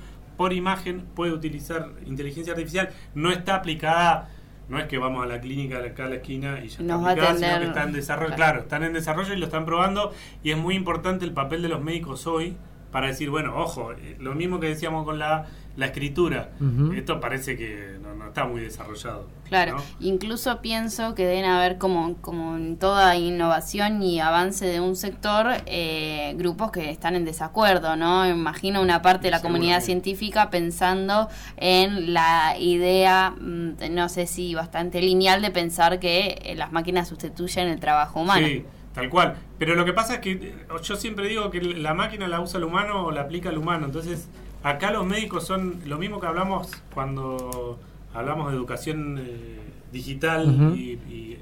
por 0.44 0.52
imagen 0.52 1.06
puede 1.16 1.32
utilizar 1.32 1.92
inteligencia 2.06 2.52
artificial. 2.52 2.90
No 3.16 3.32
está 3.32 3.56
aplicada, 3.56 4.30
no 4.68 4.78
es 4.78 4.88
que 4.88 4.98
vamos 4.98 5.24
a 5.24 5.26
la 5.26 5.40
clínica 5.40 5.78
acá 5.78 6.04
a 6.08 6.10
la 6.10 6.16
esquina 6.16 6.60
y 6.62 6.68
ya 6.68 6.82
está 6.82 6.96
aplicada, 6.96 7.38
sino 7.38 7.74
que 7.74 7.80
en 7.80 7.94
desarrollo. 7.94 8.36
Claro. 8.36 8.60
están 8.60 8.84
en 8.84 8.92
desarrollo 8.92 9.34
y 9.34 9.38
lo 9.38 9.46
están 9.46 9.66
probando. 9.66 10.12
Y 10.44 10.52
es 10.52 10.58
muy 10.58 10.76
importante 10.76 11.24
el 11.24 11.32
papel 11.32 11.62
de 11.62 11.70
los 11.70 11.82
médicos 11.82 12.28
hoy 12.28 12.58
para 12.94 13.08
decir, 13.08 13.32
bueno, 13.32 13.58
ojo, 13.58 13.92
eh, 13.94 14.16
lo 14.20 14.36
mismo 14.36 14.60
que 14.60 14.68
decíamos 14.68 15.04
con 15.04 15.18
la, 15.18 15.48
la 15.76 15.88
escritura, 15.88 16.52
esto 16.96 17.20
parece 17.20 17.58
que 17.58 17.98
no, 18.00 18.28
está 18.28 18.46
muy 18.46 18.62
desarrollado. 18.62 19.28
Claro, 19.50 19.78
incluso 20.00 20.62
pienso 20.62 21.16
que 21.16 21.26
deben 21.26 21.46
haber 21.46 21.80
como, 21.80 22.16
como 22.18 22.56
en 22.56 22.78
toda 22.78 23.16
innovación 23.16 24.04
y 24.04 24.20
avance 24.20 24.68
de 24.68 24.80
un 24.80 24.96
sector, 24.96 25.48
eh, 25.66 26.36
grupos 26.38 26.72
que 26.72 26.92
están 26.92 27.16
en 27.16 27.26
desacuerdo, 27.26 27.96
¿no? 27.96 28.30
Imagino 28.30 28.80
una 28.80 29.02
parte 29.02 29.24
de 29.24 29.32
la 29.32 29.42
comunidad 29.42 29.82
científica 29.82 30.52
pensando 30.52 31.30
en 31.58 32.14
la 32.14 32.56
idea, 32.60 33.32
mm, 33.32 33.72
no 33.90 34.08
sé 34.08 34.28
si 34.28 34.54
bastante 34.54 35.02
lineal, 35.02 35.42
de 35.42 35.50
pensar 35.50 36.00
que 36.00 36.40
eh, 36.44 36.54
las 36.56 36.72
máquinas 36.72 37.08
sustituyen 37.08 37.70
el 37.70 37.80
trabajo 37.80 38.22
humano. 38.22 38.46
Sí 38.46 38.64
Tal 38.94 39.10
cual. 39.10 39.36
Pero 39.58 39.76
lo 39.76 39.86
que 39.86 39.94
pasa 39.94 40.16
es 40.16 40.20
que 40.20 40.32
eh, 40.32 40.56
yo 40.84 40.96
siempre 40.96 41.28
digo 41.28 41.50
que 41.50 41.62
la 41.62 41.94
máquina 41.94 42.28
la 42.28 42.40
usa 42.40 42.58
el 42.58 42.64
humano 42.64 43.06
o 43.06 43.12
la 43.12 43.22
aplica 43.22 43.50
el 43.50 43.58
humano. 43.58 43.86
Entonces, 43.86 44.30
acá 44.62 44.92
los 44.92 45.06
médicos 45.06 45.46
son 45.46 45.82
lo 45.86 45.98
mismo 45.98 46.20
que 46.20 46.28
hablamos 46.28 46.70
cuando 46.94 47.80
hablamos 48.14 48.52
de 48.52 48.58
educación 48.58 49.20
eh, 49.20 49.60
digital 49.92 50.76
y, 50.78 51.00
eh, 51.10 51.40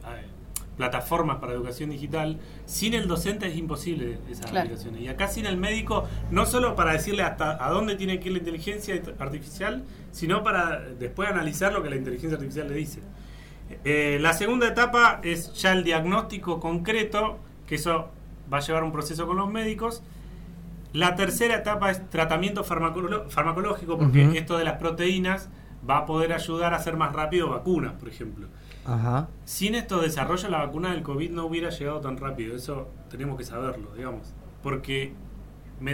plataformas 0.77 1.37
para 1.37 1.53
educación 1.53 1.89
digital. 1.89 2.39
Sin 2.65 2.93
el 2.93 3.07
docente 3.07 3.47
es 3.47 3.57
imposible 3.57 4.17
esas 4.29 4.47
aplicaciones. 4.47 5.01
Y 5.01 5.09
acá 5.09 5.27
sin 5.27 5.45
el 5.45 5.57
médico, 5.57 6.07
no 6.31 6.45
solo 6.45 6.75
para 6.75 6.93
decirle 6.93 7.23
hasta 7.23 7.63
a 7.63 7.69
dónde 7.69 7.95
tiene 7.95 8.19
que 8.19 8.29
ir 8.29 8.33
la 8.33 8.39
inteligencia 8.39 8.99
artificial, 9.19 9.83
sino 10.11 10.41
para 10.41 10.79
después 10.79 11.29
analizar 11.29 11.73
lo 11.73 11.83
que 11.83 11.89
la 11.89 11.97
inteligencia 11.97 12.35
artificial 12.35 12.69
le 12.69 12.75
dice. 12.75 13.01
Eh, 13.83 14.17
la 14.21 14.33
segunda 14.33 14.67
etapa 14.67 15.19
es 15.23 15.53
ya 15.53 15.73
el 15.73 15.83
diagnóstico 15.83 16.59
concreto, 16.59 17.39
que 17.67 17.75
eso 17.75 18.09
va 18.51 18.57
a 18.57 18.61
llevar 18.61 18.83
un 18.83 18.91
proceso 18.91 19.27
con 19.27 19.37
los 19.37 19.49
médicos. 19.49 20.03
La 20.93 21.15
tercera 21.15 21.55
etapa 21.55 21.89
es 21.89 22.09
tratamiento 22.09 22.63
farmacológico, 22.63 23.97
porque 23.97 24.37
esto 24.37 24.57
de 24.57 24.65
las 24.65 24.77
proteínas 24.77 25.49
va 25.89 25.99
a 25.99 26.05
poder 26.05 26.33
ayudar 26.33 26.73
a 26.73 26.77
hacer 26.77 26.97
más 26.97 27.13
rápido 27.13 27.49
vacunas, 27.49 27.93
por 27.93 28.09
ejemplo. 28.09 28.47
Sin 29.45 29.75
esto 29.75 30.01
desarrollo, 30.01 30.49
la 30.49 30.59
vacuna 30.59 30.91
del 30.91 31.03
COVID 31.03 31.31
no 31.31 31.45
hubiera 31.45 31.69
llegado 31.69 32.01
tan 32.01 32.17
rápido. 32.17 32.55
Eso 32.55 32.89
tenemos 33.09 33.37
que 33.37 33.45
saberlo, 33.45 33.93
digamos. 33.95 34.33
Porque 34.63 35.13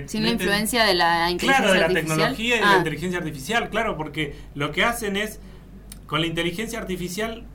sin 0.08 0.24
la 0.24 0.30
influencia 0.32 0.84
de 0.84 0.96
la 0.96 1.30
inteligencia 1.30 1.64
claro, 1.66 1.74
de 1.74 1.94
la 1.94 2.02
tecnología 2.02 2.56
y 2.56 2.60
de 2.60 2.66
la 2.66 2.74
ah. 2.74 2.78
inteligencia 2.78 3.20
artificial, 3.20 3.70
claro, 3.70 3.98
porque 3.98 4.36
lo 4.54 4.72
que 4.72 4.84
hacen 4.84 5.16
es, 5.16 5.40
con 6.08 6.22
la 6.22 6.28
inteligencia 6.28 6.80
artificial 6.80 7.46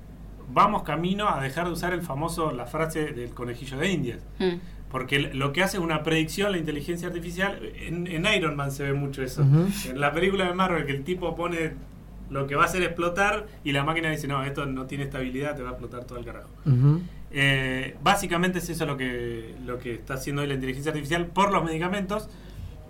vamos 0.52 0.82
camino 0.82 1.28
a 1.28 1.40
dejar 1.40 1.66
de 1.66 1.73
usar 1.73 1.92
el 1.92 2.02
famoso, 2.02 2.52
la 2.52 2.66
frase 2.66 3.12
del 3.12 3.30
conejillo 3.30 3.78
de 3.78 3.90
Indias. 3.90 4.21
Hmm. 4.38 4.56
Porque 4.90 5.18
lo 5.21 5.52
que 5.54 5.62
hace 5.62 5.78
es 5.78 5.82
una 5.82 6.02
predicción, 6.02 6.52
la 6.52 6.59
inteligencia 6.59 7.09
artificial. 7.09 7.59
En, 7.76 8.26
Iron 8.26 8.56
Man 8.56 8.71
se 8.71 8.85
ve 8.85 8.92
mucho 8.92 9.23
eso. 9.23 9.42
En 9.88 9.99
la 9.99 10.12
película 10.12 10.47
de 10.47 10.52
Marvel, 10.52 10.85
que 10.85 10.92
el 10.92 11.02
tipo 11.02 11.35
pone 11.35 11.73
lo 12.28 12.47
que 12.47 12.56
va 12.56 12.64
a 12.64 12.66
hacer 12.66 12.82
explotar 12.82 13.47
y 13.64 13.73
la 13.73 13.85
máquina 13.85 14.11
dice: 14.11 14.28
No, 14.28 14.44
esto 14.44 14.66
no 14.66 14.85
tiene 14.85 15.04
estabilidad, 15.04 15.56
te 15.56 15.62
va 15.62 15.71
a 15.71 15.73
explotar 15.73 16.04
todo 16.04 16.18
el 16.18 16.26
carajo. 16.26 16.50
Eh, 17.30 17.97
básicamente 18.02 18.59
es 18.59 18.68
eso 18.68 18.85
lo 18.85 18.99
que, 18.99 19.54
lo 19.64 19.78
que 19.78 19.94
está 19.94 20.14
haciendo 20.14 20.42
hoy 20.42 20.49
la 20.49 20.54
inteligencia 20.54 20.92
artificial 20.92 21.25
por 21.25 21.52
los 21.52 21.64
medicamentos. 21.64 22.28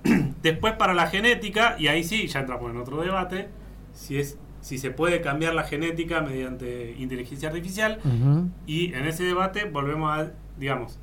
Después, 0.43 0.75
para 0.75 0.95
la 0.95 1.07
genética, 1.07 1.77
y 1.79 1.87
ahí 1.87 2.03
sí, 2.03 2.27
ya 2.27 2.41
entramos 2.41 2.69
en 2.73 2.79
otro 2.79 3.01
debate: 3.01 3.49
si 3.95 4.19
es 4.19 4.39
si 4.63 4.79
se 4.79 4.91
puede 4.91 5.21
cambiar 5.21 5.55
la 5.55 5.65
genética 5.65 6.23
mediante 6.23 6.95
inteligencia 6.99 7.49
artificial. 7.49 7.99
Y 8.67 8.95
en 8.95 9.07
ese 9.07 9.25
debate 9.25 9.65
volvemos 9.65 10.19
a, 10.19 10.33
digamos, 10.59 10.99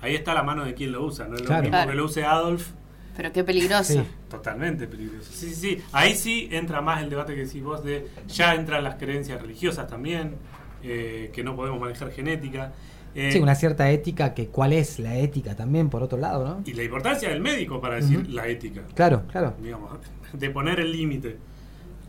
ahí 0.00 0.14
está 0.14 0.34
la 0.34 0.42
mano 0.42 0.64
de 0.64 0.74
quien 0.74 0.90
lo 0.90 1.04
usa, 1.04 1.28
no 1.28 1.36
es 1.36 1.48
lo 1.48 1.62
mismo 1.62 1.86
que 1.86 1.94
lo 1.94 2.04
use 2.04 2.24
Adolf. 2.24 2.70
Pero 3.16 3.32
qué 3.32 3.44
peligroso. 3.44 4.04
Totalmente 4.28 4.86
peligroso. 4.86 5.30
Sí, 5.32 5.48
sí, 5.48 5.54
sí. 5.54 5.82
Ahí 5.92 6.14
sí 6.14 6.48
entra 6.50 6.82
más 6.82 7.02
el 7.02 7.08
debate 7.08 7.34
que 7.34 7.46
decís 7.46 7.62
vos 7.62 7.82
de, 7.82 8.08
ya 8.28 8.54
entran 8.54 8.84
las 8.84 8.96
creencias 8.96 9.40
religiosas 9.40 9.86
también, 9.86 10.34
eh, 10.82 11.30
que 11.32 11.42
no 11.42 11.56
podemos 11.56 11.80
manejar 11.80 12.10
genética. 12.10 12.72
Eh, 13.14 13.32
sí, 13.32 13.38
una 13.38 13.54
cierta 13.54 13.90
ética, 13.90 14.34
que 14.34 14.48
cuál 14.48 14.74
es 14.74 14.98
la 14.98 15.16
ética 15.16 15.56
también, 15.56 15.88
por 15.88 16.02
otro 16.02 16.18
lado, 16.18 16.46
¿no? 16.46 16.62
Y 16.66 16.74
la 16.74 16.82
importancia 16.82 17.30
del 17.30 17.40
médico 17.40 17.80
para 17.80 17.94
decir 17.94 18.28
la 18.28 18.46
ética. 18.48 18.82
Claro, 18.94 19.22
claro. 19.32 19.54
Digamos, 19.62 19.98
de 20.34 20.50
poner 20.50 20.80
el 20.80 20.92
límite. 20.92 21.38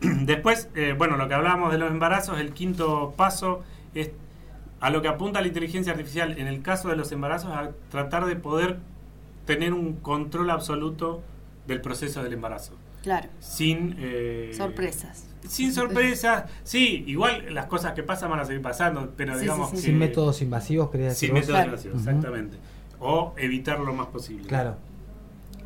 Después, 0.00 0.68
eh, 0.74 0.94
bueno, 0.96 1.16
lo 1.16 1.28
que 1.28 1.34
hablábamos 1.34 1.72
de 1.72 1.78
los 1.78 1.90
embarazos, 1.90 2.38
el 2.38 2.52
quinto 2.52 3.14
paso 3.16 3.62
es 3.94 4.10
a 4.80 4.90
lo 4.90 5.02
que 5.02 5.08
apunta 5.08 5.40
la 5.40 5.48
inteligencia 5.48 5.92
artificial 5.92 6.38
en 6.38 6.46
el 6.46 6.62
caso 6.62 6.88
de 6.88 6.96
los 6.96 7.10
embarazos, 7.10 7.50
a 7.50 7.70
tratar 7.90 8.26
de 8.26 8.36
poder 8.36 8.78
tener 9.44 9.72
un 9.72 9.94
control 9.94 10.50
absoluto 10.50 11.22
del 11.66 11.80
proceso 11.80 12.22
del 12.22 12.34
embarazo. 12.34 12.74
Claro. 13.02 13.28
Sin... 13.40 13.96
Eh, 13.98 14.52
sorpresas. 14.56 15.26
Sin 15.48 15.72
sorpresas, 15.72 16.44
sí, 16.64 17.04
igual 17.06 17.54
las 17.54 17.66
cosas 17.66 17.92
que 17.92 18.02
pasan 18.02 18.30
van 18.30 18.40
a 18.40 18.44
seguir 18.44 18.60
pasando, 18.60 19.14
pero 19.16 19.38
digamos... 19.38 19.70
sin 19.70 19.96
métodos 19.98 20.42
invasivos, 20.42 20.90
quería 20.90 21.08
decir. 21.08 21.28
Sin 21.28 21.34
métodos 21.34 21.64
invasivos, 21.64 21.98
exactamente. 22.00 22.56
O 23.00 23.34
evitar 23.36 23.80
lo 23.80 23.94
más 23.94 24.08
posible. 24.08 24.46
Claro. 24.46 24.76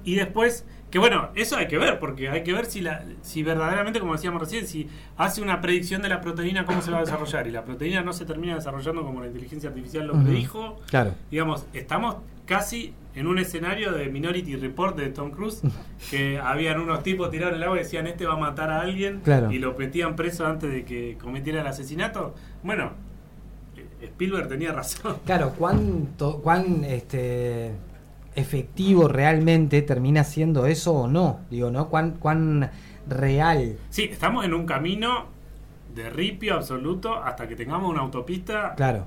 Y 0.05 0.15
después 0.15 0.65
que 0.93 0.99
bueno, 0.99 1.31
eso 1.35 1.57
hay 1.57 1.69
que 1.69 1.79
ver, 1.79 1.99
porque 1.99 2.29
hay 2.29 2.45
que 2.45 2.53
ver 2.53 2.67
si, 2.67 2.83
la, 2.83 3.03
si 3.23 3.43
verdaderamente, 3.43 3.99
como 3.99 4.13
decíamos 4.13 4.43
recién, 4.43 4.67
si 4.67 4.91
hace 5.17 5.41
una 5.41 5.63
predicción 5.63 6.03
de 6.03 6.11
la 6.11 6.21
proteína, 6.21 6.67
cómo 6.67 6.83
se 6.83 6.91
va 6.91 6.99
a 6.99 7.01
desarrollar, 7.01 7.47
y 7.47 7.51
la 7.51 7.65
proteína 7.65 8.03
no 8.03 8.13
se 8.13 8.27
termina 8.27 8.57
desarrollando 8.57 9.03
como 9.03 9.23
la 9.23 9.29
inteligencia 9.29 9.71
artificial 9.71 10.07
lo 10.07 10.23
predijo. 10.23 10.83
Claro. 10.91 11.15
Digamos, 11.31 11.65
estamos 11.73 12.17
casi 12.45 12.93
en 13.15 13.27
un 13.27 13.39
escenario 13.39 13.93
de 13.93 14.11
Minority 14.11 14.57
Report 14.57 14.95
de 14.95 15.09
Tom 15.09 15.31
Cruise, 15.31 15.63
que 16.11 16.39
habían 16.39 16.79
unos 16.79 17.03
tipos 17.03 17.31
tirados 17.31 17.55
en 17.55 17.63
el 17.63 17.65
agua 17.65 17.77
y 17.79 17.85
decían, 17.85 18.07
este 18.07 18.27
va 18.27 18.35
a 18.35 18.37
matar 18.37 18.71
a 18.71 18.83
alguien, 18.83 19.23
y 19.51 19.59
lo 19.61 19.73
metían 19.73 20.15
preso 20.15 20.47
antes 20.47 20.71
de 20.71 20.85
que 20.85 21.17
cometiera 21.19 21.63
el 21.63 21.67
asesinato. 21.67 22.35
Bueno, 22.63 22.93
Spielberg 24.03 24.47
tenía 24.47 24.73
razón. 24.73 25.17
Claro, 25.25 25.55
cuánto, 25.57 26.43
cuán 26.43 26.85
este 26.85 27.71
efectivo 28.35 29.09
realmente 29.09 29.83
termina 29.83 30.25
siendo 30.25 30.67
eso 30.67 30.93
o 30.93 31.09
no. 31.09 31.41
Digo, 31.51 31.71
¿no? 31.71 31.89
¿Cuán, 31.89 32.13
cuán 32.13 32.71
real? 33.07 33.77
Sí, 33.91 34.05
estamos 34.05 34.45
en 34.45 34.55
un 34.55 34.67
camino 34.67 35.27
de 35.95 36.11
ripio 36.11 36.55
absoluto 36.55 37.23
hasta 37.23 37.47
que 37.49 37.57
tengamos 37.57 37.91
una 37.91 38.01
autopista. 38.01 38.75
Claro. 38.75 39.07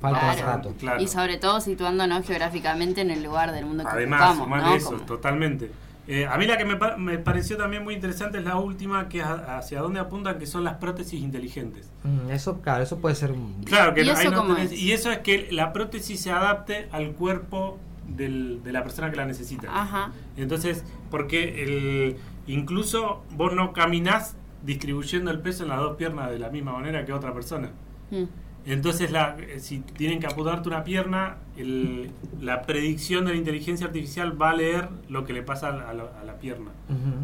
Falta 0.00 0.34
rato. 0.34 0.74
Y 0.98 1.08
sobre 1.08 1.38
todo 1.38 1.60
situándonos 1.60 2.26
geográficamente 2.26 3.00
en 3.00 3.10
el 3.10 3.22
lugar 3.22 3.52
del 3.52 3.64
mundo 3.64 3.82
que 3.84 3.90
Además, 3.90 4.38
ocupamos, 4.38 4.70
de 4.70 4.76
eso, 4.76 4.96
totalmente. 5.06 5.70
Eh, 6.08 6.24
a 6.24 6.36
mí 6.36 6.46
la 6.46 6.56
que 6.56 6.64
me, 6.64 6.76
me, 6.98 7.18
pareció 7.18 7.56
también 7.56 7.82
muy 7.82 7.94
interesante 7.94 8.38
es 8.38 8.44
la 8.44 8.56
última, 8.56 9.08
que 9.08 9.18
es 9.18 9.24
hacia 9.24 9.80
dónde 9.80 9.98
apuntan, 9.98 10.38
que 10.38 10.46
son 10.46 10.62
las 10.62 10.74
prótesis 10.74 11.20
inteligentes. 11.20 11.90
Mm, 12.04 12.30
eso, 12.30 12.60
claro, 12.60 12.84
eso 12.84 12.98
puede 12.98 13.16
ser 13.16 13.32
un... 13.32 13.64
Claro, 13.64 13.92
que 13.92 14.02
¿Y, 14.02 14.10
eso 14.10 14.56
y 14.70 14.92
eso 14.92 15.10
es 15.10 15.18
que 15.18 15.48
la 15.50 15.72
prótesis 15.72 16.20
se 16.20 16.30
adapte 16.30 16.88
al 16.92 17.12
cuerpo 17.12 17.78
de 18.06 18.72
la 18.72 18.82
persona 18.82 19.10
que 19.10 19.16
la 19.16 19.26
necesita. 19.26 19.68
Ajá. 19.70 20.12
Entonces, 20.36 20.84
porque 21.10 21.62
el, 21.62 22.16
incluso 22.46 23.22
vos 23.32 23.54
no 23.54 23.72
caminás 23.72 24.36
distribuyendo 24.64 25.30
el 25.30 25.40
peso 25.40 25.62
en 25.62 25.70
las 25.70 25.78
dos 25.78 25.96
piernas 25.96 26.30
de 26.30 26.38
la 26.38 26.50
misma 26.50 26.72
manera 26.72 27.04
que 27.04 27.12
otra 27.12 27.32
persona. 27.32 27.70
Mm. 28.10 28.24
Entonces, 28.66 29.12
la, 29.12 29.36
si 29.58 29.78
tienen 29.78 30.18
que 30.18 30.26
apuntarte 30.26 30.68
una 30.68 30.82
pierna, 30.82 31.36
el, 31.56 32.10
la 32.40 32.62
predicción 32.62 33.24
de 33.24 33.30
la 33.30 33.36
inteligencia 33.36 33.86
artificial 33.86 34.40
va 34.40 34.50
a 34.50 34.54
leer 34.54 34.88
lo 35.08 35.24
que 35.24 35.32
le 35.32 35.42
pasa 35.42 35.68
a 35.68 35.94
la, 35.94 36.38
pierna, 36.40 36.72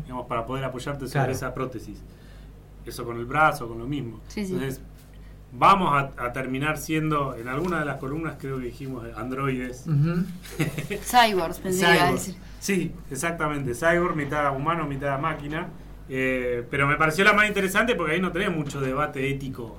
digamos, 0.05 0.27
para 0.27 0.47
poder 0.47 0.65
apoyarte 0.65 1.09
sobre 1.09 1.33
esa 1.33 1.53
prótesis. 1.53 2.01
Eso 2.87 3.05
con 3.05 3.19
el 3.19 3.27
brazo, 3.27 3.69
con 3.69 3.79
lo 3.79 3.87
mismo. 3.87 4.21
Entonces, 4.37 4.81
vamos 5.53 6.11
a, 6.17 6.33
terminar 6.33 6.79
siendo, 6.79 7.37
en 7.37 7.49
alguna 7.49 7.81
de 7.81 7.85
las 7.85 7.99
columnas 7.99 8.37
creo 8.39 8.59
que 8.59 8.67
dijimos 8.67 9.05
androides. 9.17 9.85
Cyborgs, 11.05 11.59
pensé 11.59 11.87
decir. 11.87 12.35
Sí, 12.59 12.93
exactamente. 13.11 13.75
Cyborg, 13.75 14.17
mitad 14.17 14.55
humano, 14.57 14.87
mitad 14.87 15.19
máquina. 15.19 15.69
Eh, 16.09 16.67
pero 16.71 16.87
me 16.87 16.97
pareció 16.97 17.25
la 17.25 17.33
más 17.33 17.47
interesante 17.47 17.95
porque 17.95 18.15
ahí 18.15 18.21
no 18.21 18.33
tenés 18.33 18.51
mucho 18.51 18.81
debate 18.81 19.31
ético 19.31 19.77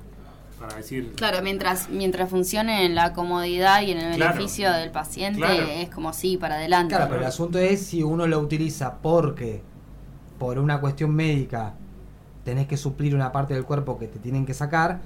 para 0.60 0.76
decir. 0.76 1.14
Claro, 1.16 1.42
mientras, 1.42 1.90
mientras 1.90 2.30
funcione 2.30 2.86
en 2.86 2.96
la 2.96 3.14
comodidad 3.14 3.82
y 3.82 3.92
en 3.92 3.98
el 3.98 4.20
beneficio 4.20 4.72
del 4.72 4.92
paciente, 4.92 5.82
es 5.82 5.90
como 5.90 6.14
sí, 6.14 6.38
para 6.38 6.56
adelante. 6.56 6.96
Claro, 6.96 7.10
pero 7.10 7.22
el 7.22 7.28
asunto 7.28 7.58
es 7.60 7.86
si 7.86 8.04
uno 8.04 8.28
lo 8.28 8.40
utiliza 8.40 8.98
porque, 9.02 9.62
por 10.40 10.60
una 10.60 10.80
cuestión 10.80 11.14
médica, 11.14 11.74
tenés 12.46 12.68
que 12.68 12.78
suplir 12.78 13.16
una 13.16 13.32
parte 13.32 13.54
del 13.54 13.66
cuerpo 13.66 13.98
que 13.98 14.08
te 14.08 14.20
tienen 14.20 14.46
que 14.46 14.54
sacar 14.54 15.02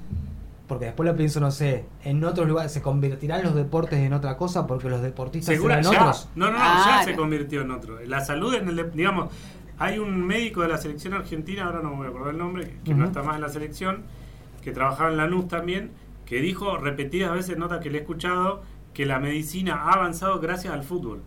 porque 0.68 0.86
después 0.86 1.08
lo 1.08 1.16
pienso, 1.16 1.40
no 1.40 1.50
sé, 1.50 1.86
en 2.04 2.24
otros 2.24 2.48
lugares, 2.48 2.74
¿se 2.74 2.82
convertirán 2.82 3.44
los 3.44 3.56
deportes 3.56 4.00
en 4.00 4.12
otra 4.14 4.36
cosa 4.36 4.68
porque 4.68 4.90
los 4.90 5.02
deportistas 5.02 5.58
serán 5.58 5.86
otros? 5.86 6.30
No, 6.36 6.52
no, 6.52 6.58
no, 6.58 6.60
ya 6.60 7.04
se 7.04 7.16
convirtió 7.16 7.62
en 7.62 7.72
otro. 7.72 8.00
La 8.06 8.20
salud 8.24 8.54
en 8.54 8.68
el, 8.68 8.92
digamos, 8.92 9.32
hay 9.80 10.00
un 10.00 10.26
médico 10.26 10.62
de 10.62 10.68
la 10.68 10.78
selección 10.78 11.14
argentina, 11.14 11.66
ahora 11.66 11.82
no 11.82 11.92
me 11.92 11.96
voy 11.98 12.08
a 12.08 12.10
acordar 12.10 12.34
el 12.34 12.38
nombre, 12.38 12.78
que 12.84 12.94
no 12.94 13.06
está 13.06 13.24
más 13.24 13.36
en 13.36 13.42
la 13.42 13.50
selección, 13.50 14.04
que 14.62 14.72
trabajaba 14.72 15.10
en 15.10 15.18
la 15.18 15.28
NUS 15.28 15.48
también, 15.48 15.92
que 16.26 16.42
dijo 16.42 16.78
repetidas 16.78 17.32
veces, 17.32 17.58
notas 17.58 17.80
que 17.80 17.90
le 17.90 18.00
he 18.00 18.02
escuchado, 18.02 18.62
que 18.94 19.06
la 19.06 19.20
medicina 19.20 19.84
ha 19.84 19.94
avanzado 19.94 20.40
gracias 20.40 20.74
al 20.74 20.84
fútbol. 20.84 21.22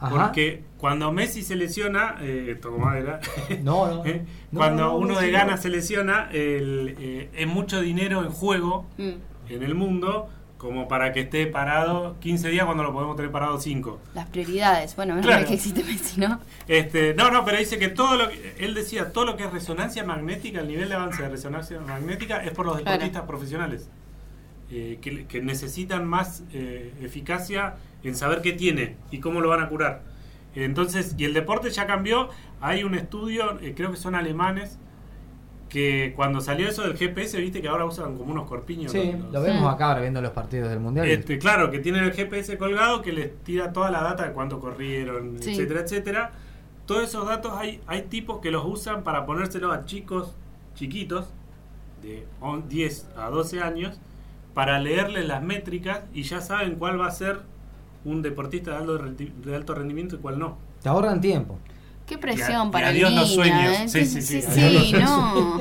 Ajá. 0.00 0.26
Porque 0.26 0.62
cuando 0.78 1.12
Messi 1.12 1.42
se 1.42 1.56
lesiona, 1.56 2.16
eh, 2.20 2.58
toco 2.60 2.78
madera, 2.78 3.20
No, 3.62 3.86
no. 3.86 4.04
¿eh? 4.06 4.24
No, 4.50 4.58
cuando 4.58 4.82
no, 4.84 4.96
uno 4.96 5.18
de 5.20 5.26
no. 5.30 5.32
gana 5.38 5.56
se 5.58 5.68
lesiona, 5.68 6.28
el, 6.32 6.96
eh, 6.98 7.28
es 7.34 7.46
mucho 7.46 7.80
dinero 7.80 8.24
en 8.24 8.30
juego 8.30 8.86
Mm. 8.96 9.10
en 9.50 9.62
el 9.62 9.74
mundo 9.74 10.28
como 10.56 10.88
para 10.88 11.12
que 11.14 11.20
esté 11.20 11.46
parado 11.46 12.16
15 12.20 12.50
días 12.50 12.66
cuando 12.66 12.82
lo 12.82 12.92
podemos 12.92 13.16
tener 13.16 13.30
parado 13.30 13.58
5. 13.58 13.98
Las 14.14 14.26
prioridades. 14.28 14.94
Bueno, 14.94 15.14
menos 15.14 15.26
Claro. 15.26 15.46
que 15.46 15.54
existe 15.54 15.82
Messi, 15.82 16.20
¿no? 16.20 16.38
Este, 16.68 17.14
no, 17.14 17.30
no, 17.30 17.46
pero 17.46 17.56
dice 17.58 17.78
que 17.78 17.88
todo 17.88 18.16
lo 18.16 18.28
que, 18.28 18.56
él 18.58 18.74
decía, 18.74 19.10
todo 19.12 19.24
lo 19.24 19.36
que 19.38 19.44
es 19.44 19.50
resonancia 19.52 20.04
magnética, 20.04 20.60
el 20.60 20.68
nivel 20.68 20.88
de 20.90 20.94
avance 20.96 21.22
de 21.22 21.30
resonancia 21.30 21.80
magnética 21.80 22.42
es 22.44 22.52
por 22.52 22.66
los 22.66 22.76
Claro. 22.76 22.90
deportistas 22.92 23.22
profesionales, 23.26 23.88
eh, 24.70 24.98
que, 25.00 25.24
que 25.26 25.40
necesitan 25.42 26.06
más 26.06 26.42
eh, 26.52 26.92
eficacia 27.00 27.76
en 28.02 28.14
saber 28.16 28.40
qué 28.42 28.52
tiene 28.52 28.96
y 29.10 29.18
cómo 29.20 29.40
lo 29.40 29.48
van 29.48 29.60
a 29.60 29.68
curar. 29.68 30.02
Entonces, 30.54 31.14
y 31.16 31.24
el 31.24 31.34
deporte 31.34 31.70
ya 31.70 31.86
cambió, 31.86 32.28
hay 32.60 32.82
un 32.84 32.94
estudio, 32.94 33.58
eh, 33.60 33.74
creo 33.76 33.90
que 33.90 33.96
son 33.96 34.14
alemanes, 34.14 34.78
que 35.68 36.12
cuando 36.16 36.40
salió 36.40 36.68
eso 36.68 36.82
del 36.82 36.96
GPS, 36.96 37.38
viste 37.40 37.62
que 37.62 37.68
ahora 37.68 37.84
usan 37.84 38.18
como 38.18 38.32
unos 38.32 38.48
corpiños. 38.48 38.90
Sí, 38.90 39.12
los- 39.12 39.32
lo 39.32 39.40
vemos 39.42 39.72
acá 39.72 39.86
ahora 39.86 40.00
viendo 40.00 40.20
los 40.20 40.32
partidos 40.32 40.68
del 40.68 40.80
Mundial. 40.80 41.06
este, 41.08 41.38
claro, 41.38 41.70
que 41.70 41.78
tienen 41.78 42.02
el 42.02 42.12
GPS 42.12 42.58
colgado 42.58 43.02
que 43.02 43.12
les 43.12 43.36
tira 43.44 43.72
toda 43.72 43.90
la 43.92 44.02
data 44.02 44.24
de 44.26 44.32
cuánto 44.32 44.58
corrieron, 44.58 45.40
Sí. 45.40 45.52
etcétera, 45.52 45.80
etcétera. 45.82 46.32
Todos 46.86 47.04
esos 47.04 47.24
datos 47.28 47.52
hay, 47.56 47.80
hay 47.86 48.02
tipos 48.02 48.40
que 48.40 48.50
los 48.50 48.64
usan 48.66 49.04
para 49.04 49.24
ponérselo 49.26 49.70
a 49.70 49.84
chicos 49.84 50.34
chiquitos 50.74 51.32
de 52.02 52.26
on- 52.40 52.68
10 52.68 53.08
a 53.16 53.30
12 53.30 53.60
años 53.60 54.00
para 54.54 54.80
leerles 54.80 55.28
las 55.28 55.40
métricas 55.40 56.00
y 56.12 56.24
ya 56.24 56.40
saben 56.40 56.74
cuál 56.76 57.00
va 57.00 57.06
a 57.06 57.10
ser 57.12 57.42
un 58.04 58.22
deportista 58.22 58.72
de 58.72 58.76
alto, 58.78 58.98
rendi- 58.98 59.32
de 59.34 59.54
alto 59.56 59.74
rendimiento 59.74 60.16
y 60.16 60.18
cuál 60.18 60.38
no. 60.38 60.56
Te 60.82 60.88
ahorran 60.88 61.20
tiempo. 61.20 61.58
Qué 62.06 62.14
Y 62.14 62.16
a- 62.16 62.20
presión 62.20 62.68
y 62.68 62.70
para 62.70 62.90
el 62.90 62.96
niño. 62.96 63.10
los 63.10 63.32
sueños. 63.34 63.72
¿eh? 63.80 63.88
Sí, 63.88 64.04
sí, 64.06 64.22
sí, 64.22 64.42
sí, 64.42 64.92
no. 64.98 65.58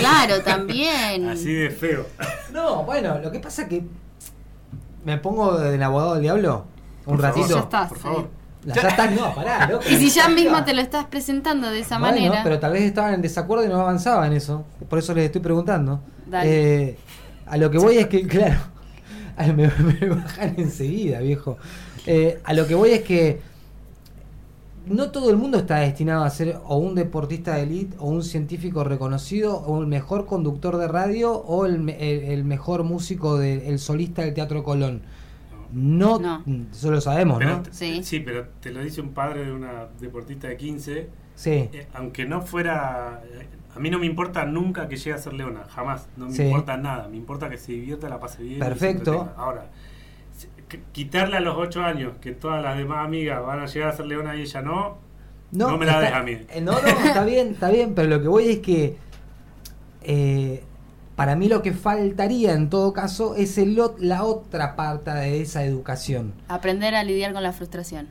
claro, 0.00 0.42
también. 0.42 1.28
Así 1.30 1.52
de 1.52 1.70
feo. 1.70 2.06
No, 2.52 2.82
bueno, 2.84 3.18
lo 3.18 3.30
que 3.30 3.40
pasa 3.40 3.62
es 3.62 3.68
que 3.68 3.84
me 5.04 5.18
pongo 5.18 5.58
del 5.58 5.82
abogado 5.82 6.14
del 6.14 6.22
diablo 6.22 6.64
un 7.06 7.16
Por 7.16 7.20
favor. 7.22 7.36
ratito. 7.40 7.54
Ya 7.56 7.60
está. 7.62 7.88
Por 7.88 7.96
sí. 7.98 8.02
favor. 8.02 8.28
La- 8.64 8.74
ya 8.74 8.88
está, 8.88 9.10
no, 9.10 9.34
pará, 9.34 9.66
loco. 9.70 9.84
Y 9.90 9.96
si 9.96 10.08
ya 10.10 10.28
mismo 10.28 10.64
te 10.64 10.72
lo 10.72 10.80
estás 10.80 11.04
presentando 11.06 11.68
de 11.70 11.80
esa 11.80 11.98
Bueno, 11.98 12.14
manera. 12.16 12.40
pero 12.42 12.58
tal 12.58 12.72
vez 12.72 12.82
estaban 12.82 13.14
en 13.14 13.22
desacuerdo 13.22 13.64
y 13.64 13.68
no 13.68 13.80
avanzaban 13.80 14.30
en 14.30 14.38
eso. 14.38 14.64
Por 14.88 14.98
eso 14.98 15.12
les 15.14 15.26
estoy 15.26 15.42
preguntando. 15.42 16.00
Dale. 16.26 16.84
Eh, 16.90 16.98
a 17.46 17.56
lo 17.58 17.70
que 17.70 17.76
voy 17.78 17.98
es 17.98 18.06
que, 18.06 18.26
claro, 18.26 18.56
me, 19.38 19.68
me 20.00 20.08
bajan 20.08 20.54
enseguida, 20.58 21.20
viejo. 21.20 21.56
Eh, 22.06 22.40
a 22.44 22.52
lo 22.54 22.66
que 22.66 22.74
voy 22.74 22.90
es 22.90 23.02
que 23.02 23.40
no 24.86 25.10
todo 25.10 25.30
el 25.30 25.36
mundo 25.38 25.58
está 25.58 25.78
destinado 25.78 26.24
a 26.24 26.30
ser 26.30 26.58
o 26.66 26.76
un 26.76 26.94
deportista 26.94 27.54
de 27.56 27.62
elite, 27.62 27.96
o 27.98 28.06
un 28.10 28.22
científico 28.22 28.84
reconocido, 28.84 29.56
o 29.56 29.80
el 29.80 29.86
mejor 29.86 30.26
conductor 30.26 30.76
de 30.76 30.88
radio, 30.88 31.32
o 31.32 31.64
el, 31.64 31.78
me- 31.78 31.96
el- 32.12 32.24
el 32.24 32.44
mejor 32.44 32.84
músico, 32.84 33.38
de, 33.38 33.68
el 33.68 33.78
solista 33.78 34.22
del 34.22 34.34
Teatro 34.34 34.62
Colón. 34.62 35.00
No, 35.72 36.18
No. 36.20 36.44
eso 36.70 36.90
lo 36.90 37.00
sabemos, 37.00 37.38
Pero 37.38 37.56
¿no? 37.56 37.62
Sí. 37.72 38.04
sí, 38.04 38.20
pero 38.20 38.46
te 38.60 38.70
lo 38.70 38.80
dice 38.82 39.00
un 39.00 39.08
padre 39.08 39.46
de 39.46 39.52
una 39.52 39.86
deportista 40.00 40.48
de 40.48 40.56
15 40.56 41.08
Sí. 41.34 41.50
Eh, 41.72 41.86
aunque 41.94 42.26
no 42.26 42.42
fuera. 42.42 43.22
A 43.76 43.80
mí 43.80 43.90
no 43.90 43.98
me 43.98 44.06
importa 44.06 44.44
nunca 44.44 44.88
que 44.88 44.96
llegue 44.96 45.12
a 45.14 45.18
ser 45.18 45.32
leona, 45.32 45.64
jamás. 45.68 46.06
No 46.16 46.26
me 46.26 46.32
Sí. 46.32 46.42
importa 46.44 46.76
nada. 46.76 47.08
Me 47.08 47.16
importa 47.16 47.48
que 47.50 47.58
se 47.58 47.72
divierta, 47.72 48.08
la 48.08 48.20
pase 48.20 48.42
bien. 48.42 48.60
Perfecto. 48.60 49.32
Ahora, 49.36 49.66
quitarle 50.92 51.36
a 51.36 51.40
los 51.40 51.56
8 51.56 51.82
años 51.84 52.12
que 52.20 52.32
todas 52.32 52.62
las 52.62 52.76
demás 52.76 53.04
amigas 53.04 53.44
van 53.44 53.60
a 53.60 53.66
llegar 53.66 53.90
a 53.90 53.96
ser 53.96 54.06
leona 54.06 54.36
y 54.36 54.42
ella 54.42 54.62
no. 54.62 54.98
No 55.52 55.76
me 55.78 55.86
la 55.86 56.00
des 56.00 56.12
a 56.12 56.22
mí. 56.22 56.32
eh, 56.48 56.60
No, 56.60 56.72
no, 56.72 56.78
está 56.88 57.24
bien, 57.24 57.48
está 57.50 57.70
bien, 57.70 57.94
pero 57.94 58.08
lo 58.08 58.20
que 58.22 58.28
voy 58.28 58.48
es 58.48 58.58
que 58.58 58.96
eh, 60.02 60.64
para 61.16 61.36
mí 61.36 61.48
lo 61.48 61.62
que 61.62 61.72
faltaría 61.72 62.54
en 62.54 62.70
todo 62.70 62.92
caso 62.92 63.36
es 63.36 63.56
el, 63.58 63.80
la 63.98 64.24
otra 64.24 64.74
parte 64.74 65.10
de 65.12 65.40
esa 65.42 65.64
educación. 65.64 66.34
Aprender 66.48 66.94
a 66.96 67.04
lidiar 67.04 67.32
con 67.32 67.42
la 67.42 67.52
frustración. 67.52 68.08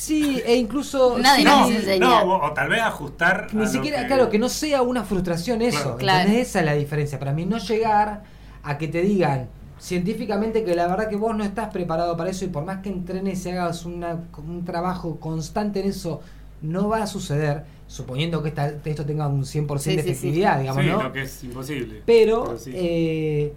Sí, 0.00 0.40
e 0.46 0.56
incluso... 0.56 1.18
Nadie 1.18 1.40
sí, 1.42 1.44
nos 1.44 1.68
No, 1.70 1.76
enseña. 1.76 2.06
no, 2.06 2.22
o, 2.22 2.46
o 2.46 2.52
tal 2.54 2.70
vez 2.70 2.80
ajustar. 2.80 3.48
Ni 3.52 3.66
siquiera, 3.66 4.06
claro, 4.06 4.30
que 4.30 4.38
no 4.38 4.48
sea 4.48 4.80
una 4.80 5.04
frustración 5.04 5.60
eso. 5.60 5.96
Claro. 5.98 6.30
Esa 6.30 6.60
es 6.60 6.64
la 6.64 6.72
diferencia. 6.74 7.18
Para 7.18 7.32
mí 7.34 7.44
no 7.44 7.58
llegar 7.58 8.22
a 8.62 8.78
que 8.78 8.88
te 8.88 9.02
digan 9.02 9.48
científicamente 9.78 10.64
que 10.64 10.74
la 10.74 10.86
verdad 10.86 11.08
que 11.08 11.16
vos 11.16 11.36
no 11.36 11.44
estás 11.44 11.68
preparado 11.70 12.16
para 12.16 12.30
eso 12.30 12.44
y 12.46 12.48
por 12.48 12.64
más 12.64 12.78
que 12.78 12.88
entrenes 12.88 13.44
y 13.44 13.50
hagas 13.50 13.84
una- 13.84 14.18
un 14.38 14.64
trabajo 14.64 15.18
constante 15.20 15.80
en 15.80 15.88
eso, 15.90 16.20
no 16.62 16.88
va 16.88 17.02
a 17.02 17.06
suceder, 17.06 17.64
suponiendo 17.86 18.42
que 18.42 18.48
esta- 18.50 18.72
esto 18.84 19.04
tenga 19.04 19.26
un 19.28 19.44
100% 19.44 19.78
Sí, 19.90 19.96
de 19.96 20.02
sí, 20.02 20.08
sí. 20.08 20.10
efectividad, 20.12 20.60
digamos, 20.60 20.82
Sí, 20.84 20.90
¿no? 20.90 21.02
lo 21.02 21.12
que 21.12 21.22
es 21.22 21.44
imposible. 21.44 22.02
Pero, 22.06 22.56
sí. 22.58 22.72
eh, 22.74 23.52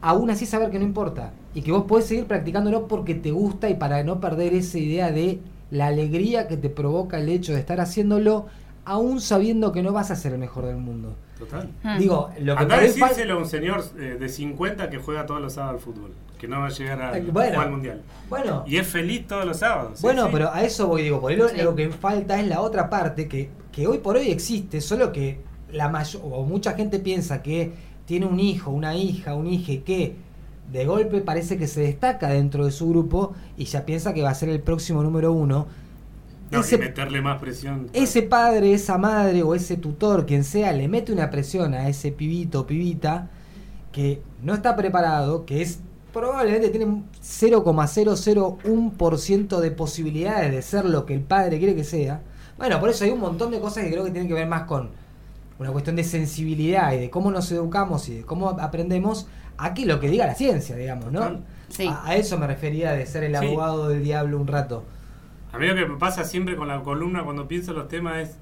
aún 0.00 0.30
así 0.30 0.46
saber 0.46 0.70
que 0.70 0.78
no 0.78 0.84
importa 0.84 1.32
y 1.54 1.62
que 1.62 1.72
vos 1.72 1.84
podés 1.84 2.06
seguir 2.06 2.26
practicándolo 2.26 2.86
porque 2.88 3.14
te 3.14 3.30
gusta 3.32 3.68
y 3.68 3.74
para 3.74 4.02
no 4.04 4.20
perder 4.20 4.54
esa 4.54 4.78
idea 4.78 5.10
de 5.12 5.40
la 5.70 5.86
alegría 5.88 6.48
que 6.48 6.56
te 6.56 6.68
provoca 6.70 7.18
el 7.18 7.28
hecho 7.28 7.52
de 7.52 7.60
estar 7.60 7.80
haciéndolo, 7.80 8.46
aún 8.84 9.20
sabiendo 9.20 9.72
que 9.72 9.82
no 9.82 9.92
vas 9.92 10.10
a 10.10 10.16
ser 10.16 10.32
el 10.32 10.38
mejor 10.38 10.66
del 10.66 10.76
mundo. 10.78 11.14
Total. 11.38 11.70
Hmm. 11.82 11.98
Digo, 11.98 12.30
lo 12.40 12.54
que 12.56 12.62
Andá 12.62 12.76
a 12.76 12.80
decírselo 12.80 13.34
a 13.34 13.38
un 13.38 13.46
señor 13.46 13.82
eh, 13.98 14.16
de 14.18 14.28
50 14.28 14.90
que 14.90 14.98
juega 14.98 15.24
todos 15.26 15.40
los 15.40 15.52
sábados 15.54 15.76
al 15.76 15.80
fútbol. 15.84 16.10
Que 16.38 16.48
no 16.48 16.60
va 16.60 16.66
a 16.66 16.70
llegar 16.70 17.00
a 17.02 17.16
Eh, 17.18 17.22
bueno. 17.30 17.50
jugar 17.52 17.66
al 17.66 17.70
mundial. 17.70 18.02
Bueno, 18.28 18.64
Y 18.66 18.76
es 18.78 18.86
feliz 18.86 19.26
todos 19.26 19.44
los 19.46 19.58
sábados. 19.58 19.92
sí, 19.98 20.02
bueno, 20.02 20.24
sí. 20.26 20.30
pero 20.32 20.52
a 20.52 20.62
eso 20.64 20.86
voy, 20.86 21.02
digo, 21.02 21.20
por 21.20 21.32
lo, 21.32 21.48
Sí. 21.48 21.56
lo 21.62 21.74
que 21.74 21.88
falta 21.90 22.40
es 22.40 22.46
la 22.48 22.60
otra 22.62 22.90
parte 22.90 23.28
que, 23.28 23.48
que 23.72 23.86
hoy 23.86 23.98
por 23.98 24.16
hoy 24.16 24.30
existe, 24.30 24.80
solo 24.80 25.12
que 25.12 25.40
la 25.72 25.88
mayor, 25.88 26.20
o 26.24 26.42
mucha 26.44 26.72
gente 26.72 26.98
piensa 26.98 27.42
que 27.42 27.72
tiene 28.10 28.26
un 28.26 28.40
hijo, 28.40 28.72
una 28.72 28.96
hija, 28.96 29.36
un 29.36 29.46
hijo 29.46 29.84
que 29.84 30.16
de 30.72 30.84
golpe 30.84 31.20
parece 31.20 31.56
que 31.56 31.68
se 31.68 31.80
destaca 31.82 32.28
dentro 32.30 32.64
de 32.64 32.72
su 32.72 32.88
grupo 32.88 33.34
y 33.56 33.66
ya 33.66 33.86
piensa 33.86 34.12
que 34.12 34.22
va 34.22 34.30
a 34.30 34.34
ser 34.34 34.48
el 34.48 34.58
próximo 34.60 35.00
número 35.04 35.32
uno. 35.32 35.68
No, 36.50 36.58
ese- 36.58 36.74
y 36.74 36.78
meterle 36.80 37.22
más 37.22 37.40
presión. 37.40 37.86
ese 37.92 38.22
padre, 38.22 38.74
esa 38.74 38.98
madre 38.98 39.44
o 39.44 39.54
ese 39.54 39.76
tutor, 39.76 40.26
quien 40.26 40.42
sea, 40.42 40.72
le 40.72 40.88
mete 40.88 41.12
una 41.12 41.30
presión 41.30 41.72
a 41.72 41.88
ese 41.88 42.10
pibito 42.10 42.62
o 42.62 42.66
pibita 42.66 43.30
que 43.92 44.20
no 44.42 44.54
está 44.54 44.74
preparado, 44.74 45.46
que 45.46 45.62
es 45.62 45.78
probablemente 46.12 46.70
tiene 46.70 47.04
0,001% 47.22 49.60
de 49.60 49.70
posibilidades 49.70 50.50
de 50.50 50.62
ser 50.62 50.84
lo 50.84 51.06
que 51.06 51.14
el 51.14 51.20
padre 51.20 51.58
quiere 51.58 51.76
que 51.76 51.84
sea. 51.84 52.22
Bueno, 52.58 52.80
por 52.80 52.88
eso 52.90 53.04
hay 53.04 53.10
un 53.10 53.20
montón 53.20 53.52
de 53.52 53.60
cosas 53.60 53.84
que 53.84 53.90
creo 53.92 54.02
que 54.04 54.10
tienen 54.10 54.26
que 54.26 54.34
ver 54.34 54.48
más 54.48 54.64
con 54.64 54.90
una 55.60 55.70
cuestión 55.70 55.94
de 55.96 56.04
sensibilidad 56.04 56.92
y 56.92 56.98
de 56.98 57.10
cómo 57.10 57.30
nos 57.30 57.50
educamos 57.52 58.08
y 58.08 58.16
de 58.16 58.22
cómo 58.24 58.48
aprendemos 58.48 59.28
a 59.58 59.74
que 59.74 59.84
lo 59.86 60.00
que 60.00 60.08
diga 60.08 60.26
la 60.26 60.34
ciencia, 60.34 60.74
digamos, 60.74 61.12
¿no? 61.12 61.40
Sí. 61.68 61.86
A, 61.86 62.04
a 62.06 62.16
eso 62.16 62.38
me 62.38 62.46
refería 62.46 62.92
de 62.92 63.06
ser 63.06 63.24
el 63.24 63.36
Sí. 63.36 63.46
abogado 63.46 63.88
del 63.88 64.02
diablo 64.02 64.38
un 64.40 64.46
rato. 64.46 64.84
A 65.52 65.58
mí 65.58 65.66
lo 65.66 65.74
que 65.74 65.84
me 65.86 65.96
pasa 65.98 66.24
siempre 66.24 66.56
con 66.56 66.66
la 66.68 66.80
columna 66.82 67.22
cuando 67.24 67.46
pienso 67.46 67.72
los 67.72 67.88
temas 67.88 68.16
es, 68.28 68.36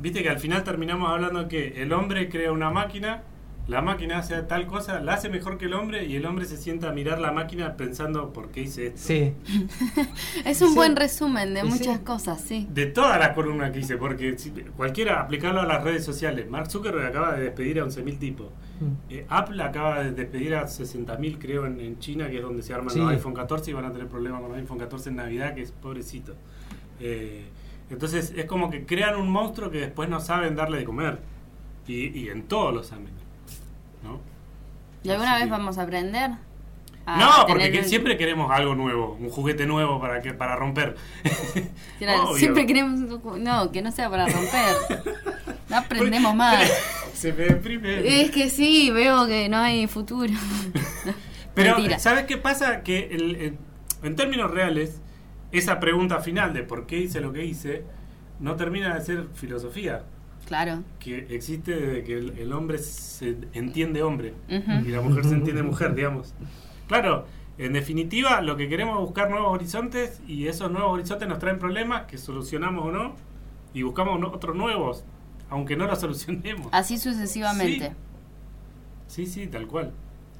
viste 0.00 0.22
que 0.22 0.28
al 0.28 0.38
final 0.40 0.62
terminamos 0.62 1.08
hablando 1.10 1.48
que 1.48 1.82
el 1.82 1.92
hombre 1.92 2.28
crea 2.28 2.52
una 2.52 2.70
máquina, 2.70 3.22
la 3.68 3.80
máquina 3.80 4.18
hace 4.18 4.42
tal 4.42 4.66
cosa, 4.66 5.00
la 5.00 5.14
hace 5.14 5.28
mejor 5.28 5.56
que 5.56 5.66
el 5.66 5.74
hombre 5.74 6.04
y 6.04 6.16
el 6.16 6.26
hombre 6.26 6.44
se 6.46 6.56
sienta 6.56 6.88
a 6.88 6.92
mirar 6.92 7.20
la 7.20 7.30
máquina 7.32 7.76
pensando 7.76 8.32
por 8.32 8.50
qué 8.50 8.62
hice 8.62 8.88
esto. 8.88 9.00
Sí. 9.02 9.34
Es 10.44 10.60
un 10.62 10.70
Sí. 10.70 10.74
buen 10.74 10.96
resumen 10.96 11.54
de 11.54 11.62
muchas 11.64 11.98
sí. 11.98 12.02
cosas, 12.04 12.40
sí. 12.40 12.66
De 12.72 12.86
todas 12.86 13.18
las 13.20 13.30
columnas 13.30 13.70
que 13.70 13.78
hice, 13.80 13.96
porque 13.96 14.36
si- 14.38 14.50
cualquiera 14.50 15.20
aplicarlo 15.20 15.60
a 15.60 15.66
las 15.66 15.82
redes 15.84 16.04
sociales. 16.04 16.50
Mark 16.50 16.70
Zuckerberg 16.70 17.06
acaba 17.06 17.34
de 17.34 17.42
despedir 17.44 17.78
a 17.80 17.84
11.000 17.84 18.18
tipos. 18.18 18.48
Mm. 18.80 18.84
Eh, 19.12 19.26
Apple 19.28 19.62
acaba 19.62 20.02
de 20.02 20.10
despedir 20.12 20.54
a 20.56 20.66
60.000 20.66 21.38
creo 21.38 21.64
en, 21.66 21.78
en 21.80 21.98
China, 22.00 22.28
que 22.28 22.36
es 22.38 22.42
donde 22.42 22.62
se 22.62 22.74
arman 22.74 22.90
Sí. 22.90 22.98
los 22.98 23.10
iPhone 23.10 23.34
14 23.34 23.70
y 23.70 23.74
van 23.74 23.84
a 23.84 23.92
tener 23.92 24.08
problemas 24.08 24.40
con 24.40 24.50
los 24.50 24.58
iPhone 24.58 24.78
14 24.78 25.10
en 25.10 25.16
Navidad, 25.16 25.54
que 25.54 25.62
es 25.62 25.70
pobrecito. 25.70 26.34
Eh, 26.98 27.44
entonces 27.90 28.32
es 28.36 28.44
como 28.46 28.70
que 28.70 28.84
crean 28.86 29.16
un 29.16 29.28
monstruo 29.30 29.70
que 29.70 29.78
después 29.78 30.08
no 30.08 30.18
saben 30.20 30.56
darle 30.56 30.78
de 30.78 30.84
comer. 30.84 31.18
Y, 31.86 32.08
y 32.18 32.28
en 32.28 32.42
todos 32.44 32.72
los 32.74 32.92
ámbitos. 32.92 33.20
¿No? 34.02 34.20
¿Y 35.02 35.10
alguna 35.10 35.32
Así 35.34 35.42
vez 35.42 35.50
vamos 35.50 35.78
a 35.78 35.82
aprender? 35.82 36.30
a 37.04 37.18
no, 37.18 37.46
porque 37.48 37.64
tener 37.64 37.84
siempre 37.84 38.16
queremos 38.16 38.48
algo 38.52 38.76
nuevo, 38.76 39.16
un 39.18 39.28
juguete 39.28 39.66
nuevo 39.66 40.00
para 40.00 40.22
que 40.22 40.32
para 40.34 40.54
romper. 40.56 40.96
Claro, 41.98 42.34
siempre 42.34 42.66
queremos. 42.66 43.00
No, 43.38 43.70
que 43.72 43.80
no 43.82 43.90
sea 43.92 44.08
para 44.10 44.26
romper. 44.26 45.04
No 45.68 45.76
aprendemos 45.76 46.34
más. 46.36 46.68
Se 47.14 47.32
me 47.32 47.44
deprime. 47.44 48.22
Es 48.22 48.30
que 48.30 48.50
sí, 48.50 48.90
veo 48.90 49.26
que 49.26 49.48
no 49.48 49.58
hay 49.58 49.86
futuro. 49.86 50.32
Pero, 51.54 51.74
Mentira. 51.76 51.98
¿sabes 51.98 52.24
qué 52.24 52.36
pasa? 52.38 52.82
Que 52.82 53.08
el- 53.12 53.36
el- 53.36 53.58
en 54.02 54.16
términos 54.16 54.50
reales, 54.50 55.00
esa 55.52 55.78
pregunta 55.80 56.20
final 56.20 56.54
de 56.54 56.62
por 56.62 56.86
qué 56.86 56.98
hice 56.98 57.20
lo 57.20 57.32
que 57.32 57.44
hice, 57.44 57.84
no 58.40 58.56
termina 58.56 58.94
de 58.94 59.04
ser 59.04 59.26
filosofía, 59.34 60.02
Claro. 60.52 60.82
que 61.00 61.26
existe 61.30 61.74
desde 61.74 62.04
que 62.04 62.18
el, 62.18 62.38
el 62.38 62.52
hombre 62.52 62.76
se 62.78 63.36
entiende 63.54 64.02
hombre 64.02 64.34
y 64.48 64.88
la 64.88 65.00
mujer 65.00 65.24
se 65.24 65.34
entiende 65.34 65.62
mujer, 65.62 65.94
digamos. 65.94 66.34
Claro, 66.88 67.24
En 67.58 67.72
definitiva, 67.74 68.40
lo 68.42 68.56
que 68.56 68.68
queremos 68.68 68.96
es 68.98 69.00
buscar 69.06 69.30
nuevos 69.30 69.52
horizontes 69.52 70.20
y 70.26 70.46
esos 70.48 70.70
nuevos 70.70 70.92
horizontes 70.92 71.28
nos 71.28 71.38
traen 71.38 71.58
problemas 71.58 72.02
que 72.06 72.18
solucionamos 72.18 72.84
o 72.86 72.90
no 72.92 73.14
y 73.74 73.82
buscamos 73.82 74.18
no- 74.20 74.28
otros 74.28 74.56
nuevos, 74.56 75.04
aunque 75.50 75.76
no 75.76 75.86
los 75.86 76.00
solucionemos. 76.04 76.68
Así 76.72 76.98
sucesivamente. 76.98 77.92
Sí, 79.06 79.26
sí, 79.26 79.46
tal 79.46 79.66
cual. 79.66 79.92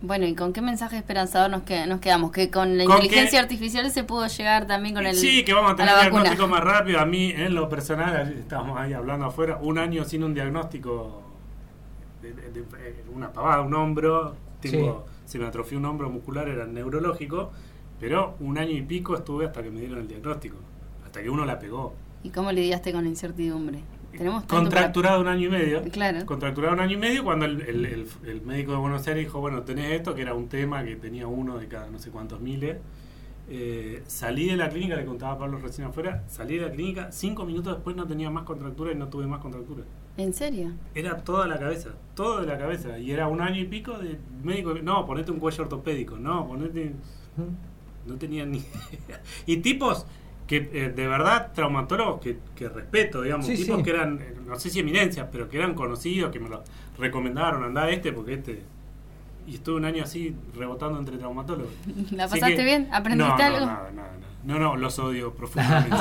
Bueno, 0.03 0.27
¿y 0.27 0.35
con 0.35 0.53
qué 0.53 0.61
mensaje 0.61 0.97
esperanzador 0.97 1.49
nos, 1.51 1.63
que- 1.63 1.87
nos 1.87 2.01
quedamos? 2.01 2.33
Que 2.33 2.51
con 2.51 2.77
la 2.77 2.85
Con 2.85 2.97
inteligencia 2.97 3.39
que- 3.39 3.45
artificial 3.45 3.89
se 3.91 4.03
pudo 4.03 4.27
llegar 4.27 4.67
también 4.67 4.95
con 4.97 5.07
el 5.07 5.15
sí, 5.15 5.45
que 5.45 5.55
vamos 5.55 5.73
a 5.73 5.77
tener 5.77 5.95
vacuna. 5.95 6.11
diagnóstico 6.23 6.49
más 6.49 6.61
rápido. 6.65 6.99
A 7.01 7.07
mí, 7.07 7.31
en 7.31 7.55
lo 7.55 7.69
personal, 7.69 8.33
estábamos 8.33 8.79
ahí 8.79 8.93
hablando 8.93 9.27
afuera, 9.27 9.59
un 9.63 9.79
año 9.79 10.05
sin 10.05 10.25
un 10.25 10.35
diagnóstico, 10.35 11.23
de, 12.21 12.33
de- 12.33 12.51
de- 12.51 12.65
una 13.15 13.33
pavada, 13.33 13.63
un 13.63 13.75
hombro, 13.75 14.35
tengo, 14.61 15.07
se 15.25 15.39
me 15.39 15.47
atrofió 15.47 15.79
un 15.79 15.85
hombro 15.85 16.11
muscular, 16.11 16.49
era 16.49 16.67
neurológico, 16.67 17.53
pero 18.01 18.35
un 18.41 18.59
año 18.59 18.73
y 18.73 18.83
pico 18.83 19.15
estuve 19.17 19.47
hasta 19.47 19.63
que 19.63 19.71
me 19.71 19.81
dieron 19.81 19.99
el 20.01 20.09
diagnóstico, 20.09 20.57
hasta 21.05 21.23
que 21.23 21.31
uno 21.31 21.45
la 21.45 21.59
pegó. 21.61 21.95
¿Y 22.25 22.31
cómo 22.31 22.51
lidiaste 22.51 22.93
con 22.93 23.05
la 23.05 23.09
incertidumbre? 23.11 23.81
Tenemos 24.17 24.45
Contracturado 24.45 25.21
un 25.21 25.29
año 25.29 25.49
y 25.49 25.51
medio. 25.51 25.83
Claro. 25.91 26.25
Contracturado 26.27 26.75
un 26.75 26.81
año 26.81 26.93
y 26.93 26.97
medio 26.99 27.25
cuando 27.25 27.45
el, 27.47 27.61
el- 27.63 27.85
el- 27.87 28.07
el 28.27 28.43
médico 28.43 28.73
de 28.73 28.79
Buenos 28.79 29.07
Aires 29.09 29.25
dijo, 29.25 29.41
bueno, 29.41 29.63
tenés 29.63 29.93
esto, 29.93 30.15
que 30.15 30.23
era 30.23 30.35
un 30.35 30.49
tema 30.49 30.85
que 30.85 30.97
tenía 30.97 31.27
uno 31.27 31.59
de 31.59 31.67
cada 31.69 31.89
no 31.91 31.99
sé 31.99 32.11
cuántos 32.11 32.41
miles. 32.41 32.77
Eh, 33.49 34.03
salí 34.07 34.47
de 34.47 34.57
la 34.57 34.69
clínica, 34.69 34.95
le 34.97 35.05
contaba 35.05 35.33
a 35.33 35.39
Pablo 35.39 35.59
recién 35.59 35.89
afuera, 35.89 36.23
salí 36.29 36.57
de 36.59 36.67
la 36.67 36.73
clínica, 36.73 37.11
cinco 37.11 37.45
minutos 37.45 37.75
después 37.75 37.97
no 37.97 38.07
tenía 38.07 38.31
más 38.31 38.45
contractura 38.45 38.93
y 38.93 38.95
no 38.95 39.09
tuve 39.09 39.27
más 39.27 39.41
contractura. 39.41 39.83
¿En 40.17 40.33
serio? 40.33 40.71
Era 40.95 41.19
toda 41.25 41.47
la 41.49 41.59
cabeza, 41.59 41.91
todo 42.15 42.41
de 42.41 42.47
la 42.47 42.57
cabeza. 42.59 42.99
Y 42.99 43.11
era 43.11 43.27
un 43.29 43.41
año 43.41 43.61
y 43.61 43.65
pico 43.65 43.99
de 43.99 44.19
médico, 44.45 44.75
no, 44.83 45.05
ponete 45.07 45.33
un 45.33 45.39
cuello 45.41 45.65
ortopédico, 45.65 46.17
no, 46.19 46.47
ponete... 46.47 46.93
No 48.07 48.17
tenía 48.17 48.45
ni 48.45 48.59
idea. 48.93 49.23
Y 49.47 49.59
tipos 49.59 50.07
que 50.61 50.71
eh, 50.85 50.91
de 50.91 51.07
verdad, 51.09 51.51
traumatólogos 51.55 52.21
que, 52.21 52.37
que 52.55 52.69
respeto, 52.69 53.23
digamos, 53.23 53.47
Sí, 53.47 53.57
tipos 53.57 53.79
sí. 53.79 53.83
que 53.83 53.91
eran, 53.91 54.19
eh, 54.21 54.35
no 54.47 54.59
sé 54.59 54.69
si 54.69 54.81
eminencias, 54.81 55.27
pero 55.33 55.49
que 55.49 55.57
eran 55.57 55.73
conocidos, 55.75 56.31
que 56.31 56.39
me 56.41 56.51
lo 56.51 56.63
recomendaron, 56.99 57.65
andá 57.65 57.89
este, 57.89 58.13
porque 58.13 58.35
este... 58.35 58.63
Y 59.47 59.55
estuve 59.55 59.77
un 59.77 59.85
año 59.87 60.05
así 60.05 60.37
rebotando 60.55 60.99
entre 60.99 61.17
traumatólogos. 61.17 61.73
¿La 62.13 62.29
pasaste 62.29 62.55
que- 62.57 62.65
bien? 62.65 62.89
¿Aprendiste 62.93 63.33
no, 63.33 63.39
no, 63.39 63.45
algo? 63.45 63.67
nada, 63.67 63.91
nada, 63.93 64.09
nada. 64.13 64.13
No, 64.45 64.59
no, 64.59 64.77
los 64.77 64.99
odio 64.99 65.33
profundamente. 65.33 65.97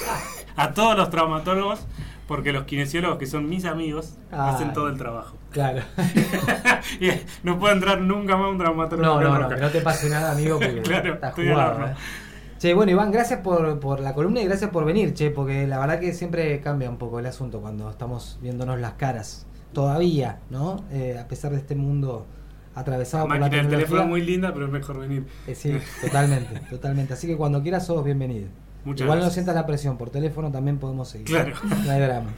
a 0.56 0.72
todos 0.74 0.96
los 0.96 1.08
traumatólogos, 1.10 1.86
porque 2.26 2.52
los 2.52 2.64
kinesiólogos, 2.64 3.18
que 3.18 3.26
son 3.26 3.48
mis 3.48 3.64
amigos, 3.66 4.16
Ah. 4.32 4.50
hacen 4.50 4.72
todo 4.72 4.88
el 4.88 4.96
trabajo. 4.98 5.36
Claro. 5.52 5.82
Y 7.00 7.10
no 7.44 7.58
puede 7.58 7.74
entrar 7.74 8.00
nunca 8.00 8.36
más 8.36 8.50
un 8.50 8.58
traumatólogo. 8.58 9.20
No, 9.20 9.38
no, 9.38 9.38
no, 9.38 9.48
que 9.48 9.56
no 9.60 9.68
te 9.70 9.80
pase 9.80 10.08
nada, 10.10 10.32
amigo, 10.32 10.58
porque 10.58 10.82
Claro, 10.82 11.14
estás 11.14 11.30
estoy 11.30 11.46
al 11.48 11.52
jugado. 11.54 11.74
horno. 11.84 11.94
Che, 12.62 12.74
bueno, 12.74 12.92
Iván, 12.92 13.10
gracias 13.10 13.40
por, 13.40 13.80
por 13.80 13.98
la 13.98 14.14
columna 14.14 14.40
y 14.40 14.44
gracias 14.44 14.70
por 14.70 14.84
venir, 14.84 15.14
che, 15.14 15.32
porque 15.32 15.66
la 15.66 15.80
verdad 15.80 15.98
que 15.98 16.14
siempre 16.14 16.60
cambia 16.60 16.88
un 16.88 16.96
poco 16.96 17.18
el 17.18 17.26
asunto 17.26 17.60
cuando 17.60 17.90
estamos 17.90 18.38
viéndonos 18.40 18.78
las 18.78 18.92
caras. 18.92 19.48
Todavía, 19.72 20.38
¿no? 20.48 20.84
Eh, 20.92 21.18
a 21.20 21.26
pesar 21.26 21.50
de 21.50 21.56
este 21.56 21.74
mundo 21.74 22.24
atravesado 22.76 23.24
La 23.24 23.30
por 23.30 23.34
la 23.34 23.46
máquina 23.46 23.62
del 23.62 23.70
tecnología. 23.70 23.86
teléfono 23.88 24.02
es 24.02 24.08
muy 24.08 24.20
linda, 24.24 24.54
pero 24.54 24.66
es 24.66 24.70
mejor 24.70 25.00
venir. 25.00 25.26
Eh, 25.48 25.56
sí, 25.56 25.76
totalmente, 26.02 26.60
totalmente. 26.70 27.14
Así 27.14 27.26
que 27.26 27.36
cuando 27.36 27.60
quieras 27.64 27.84
sos 27.84 28.04
bienvenido. 28.04 28.46
Muchas 28.84 29.06
Igual 29.06 29.18
no 29.18 29.30
sientas 29.30 29.56
la 29.56 29.66
presión, 29.66 29.98
por 29.98 30.10
teléfono 30.10 30.52
también 30.52 30.78
podemos 30.78 31.08
seguir. 31.08 31.26
Claro. 31.26 31.54
No 31.84 31.90
hay 31.90 32.00
drama. 32.00 32.30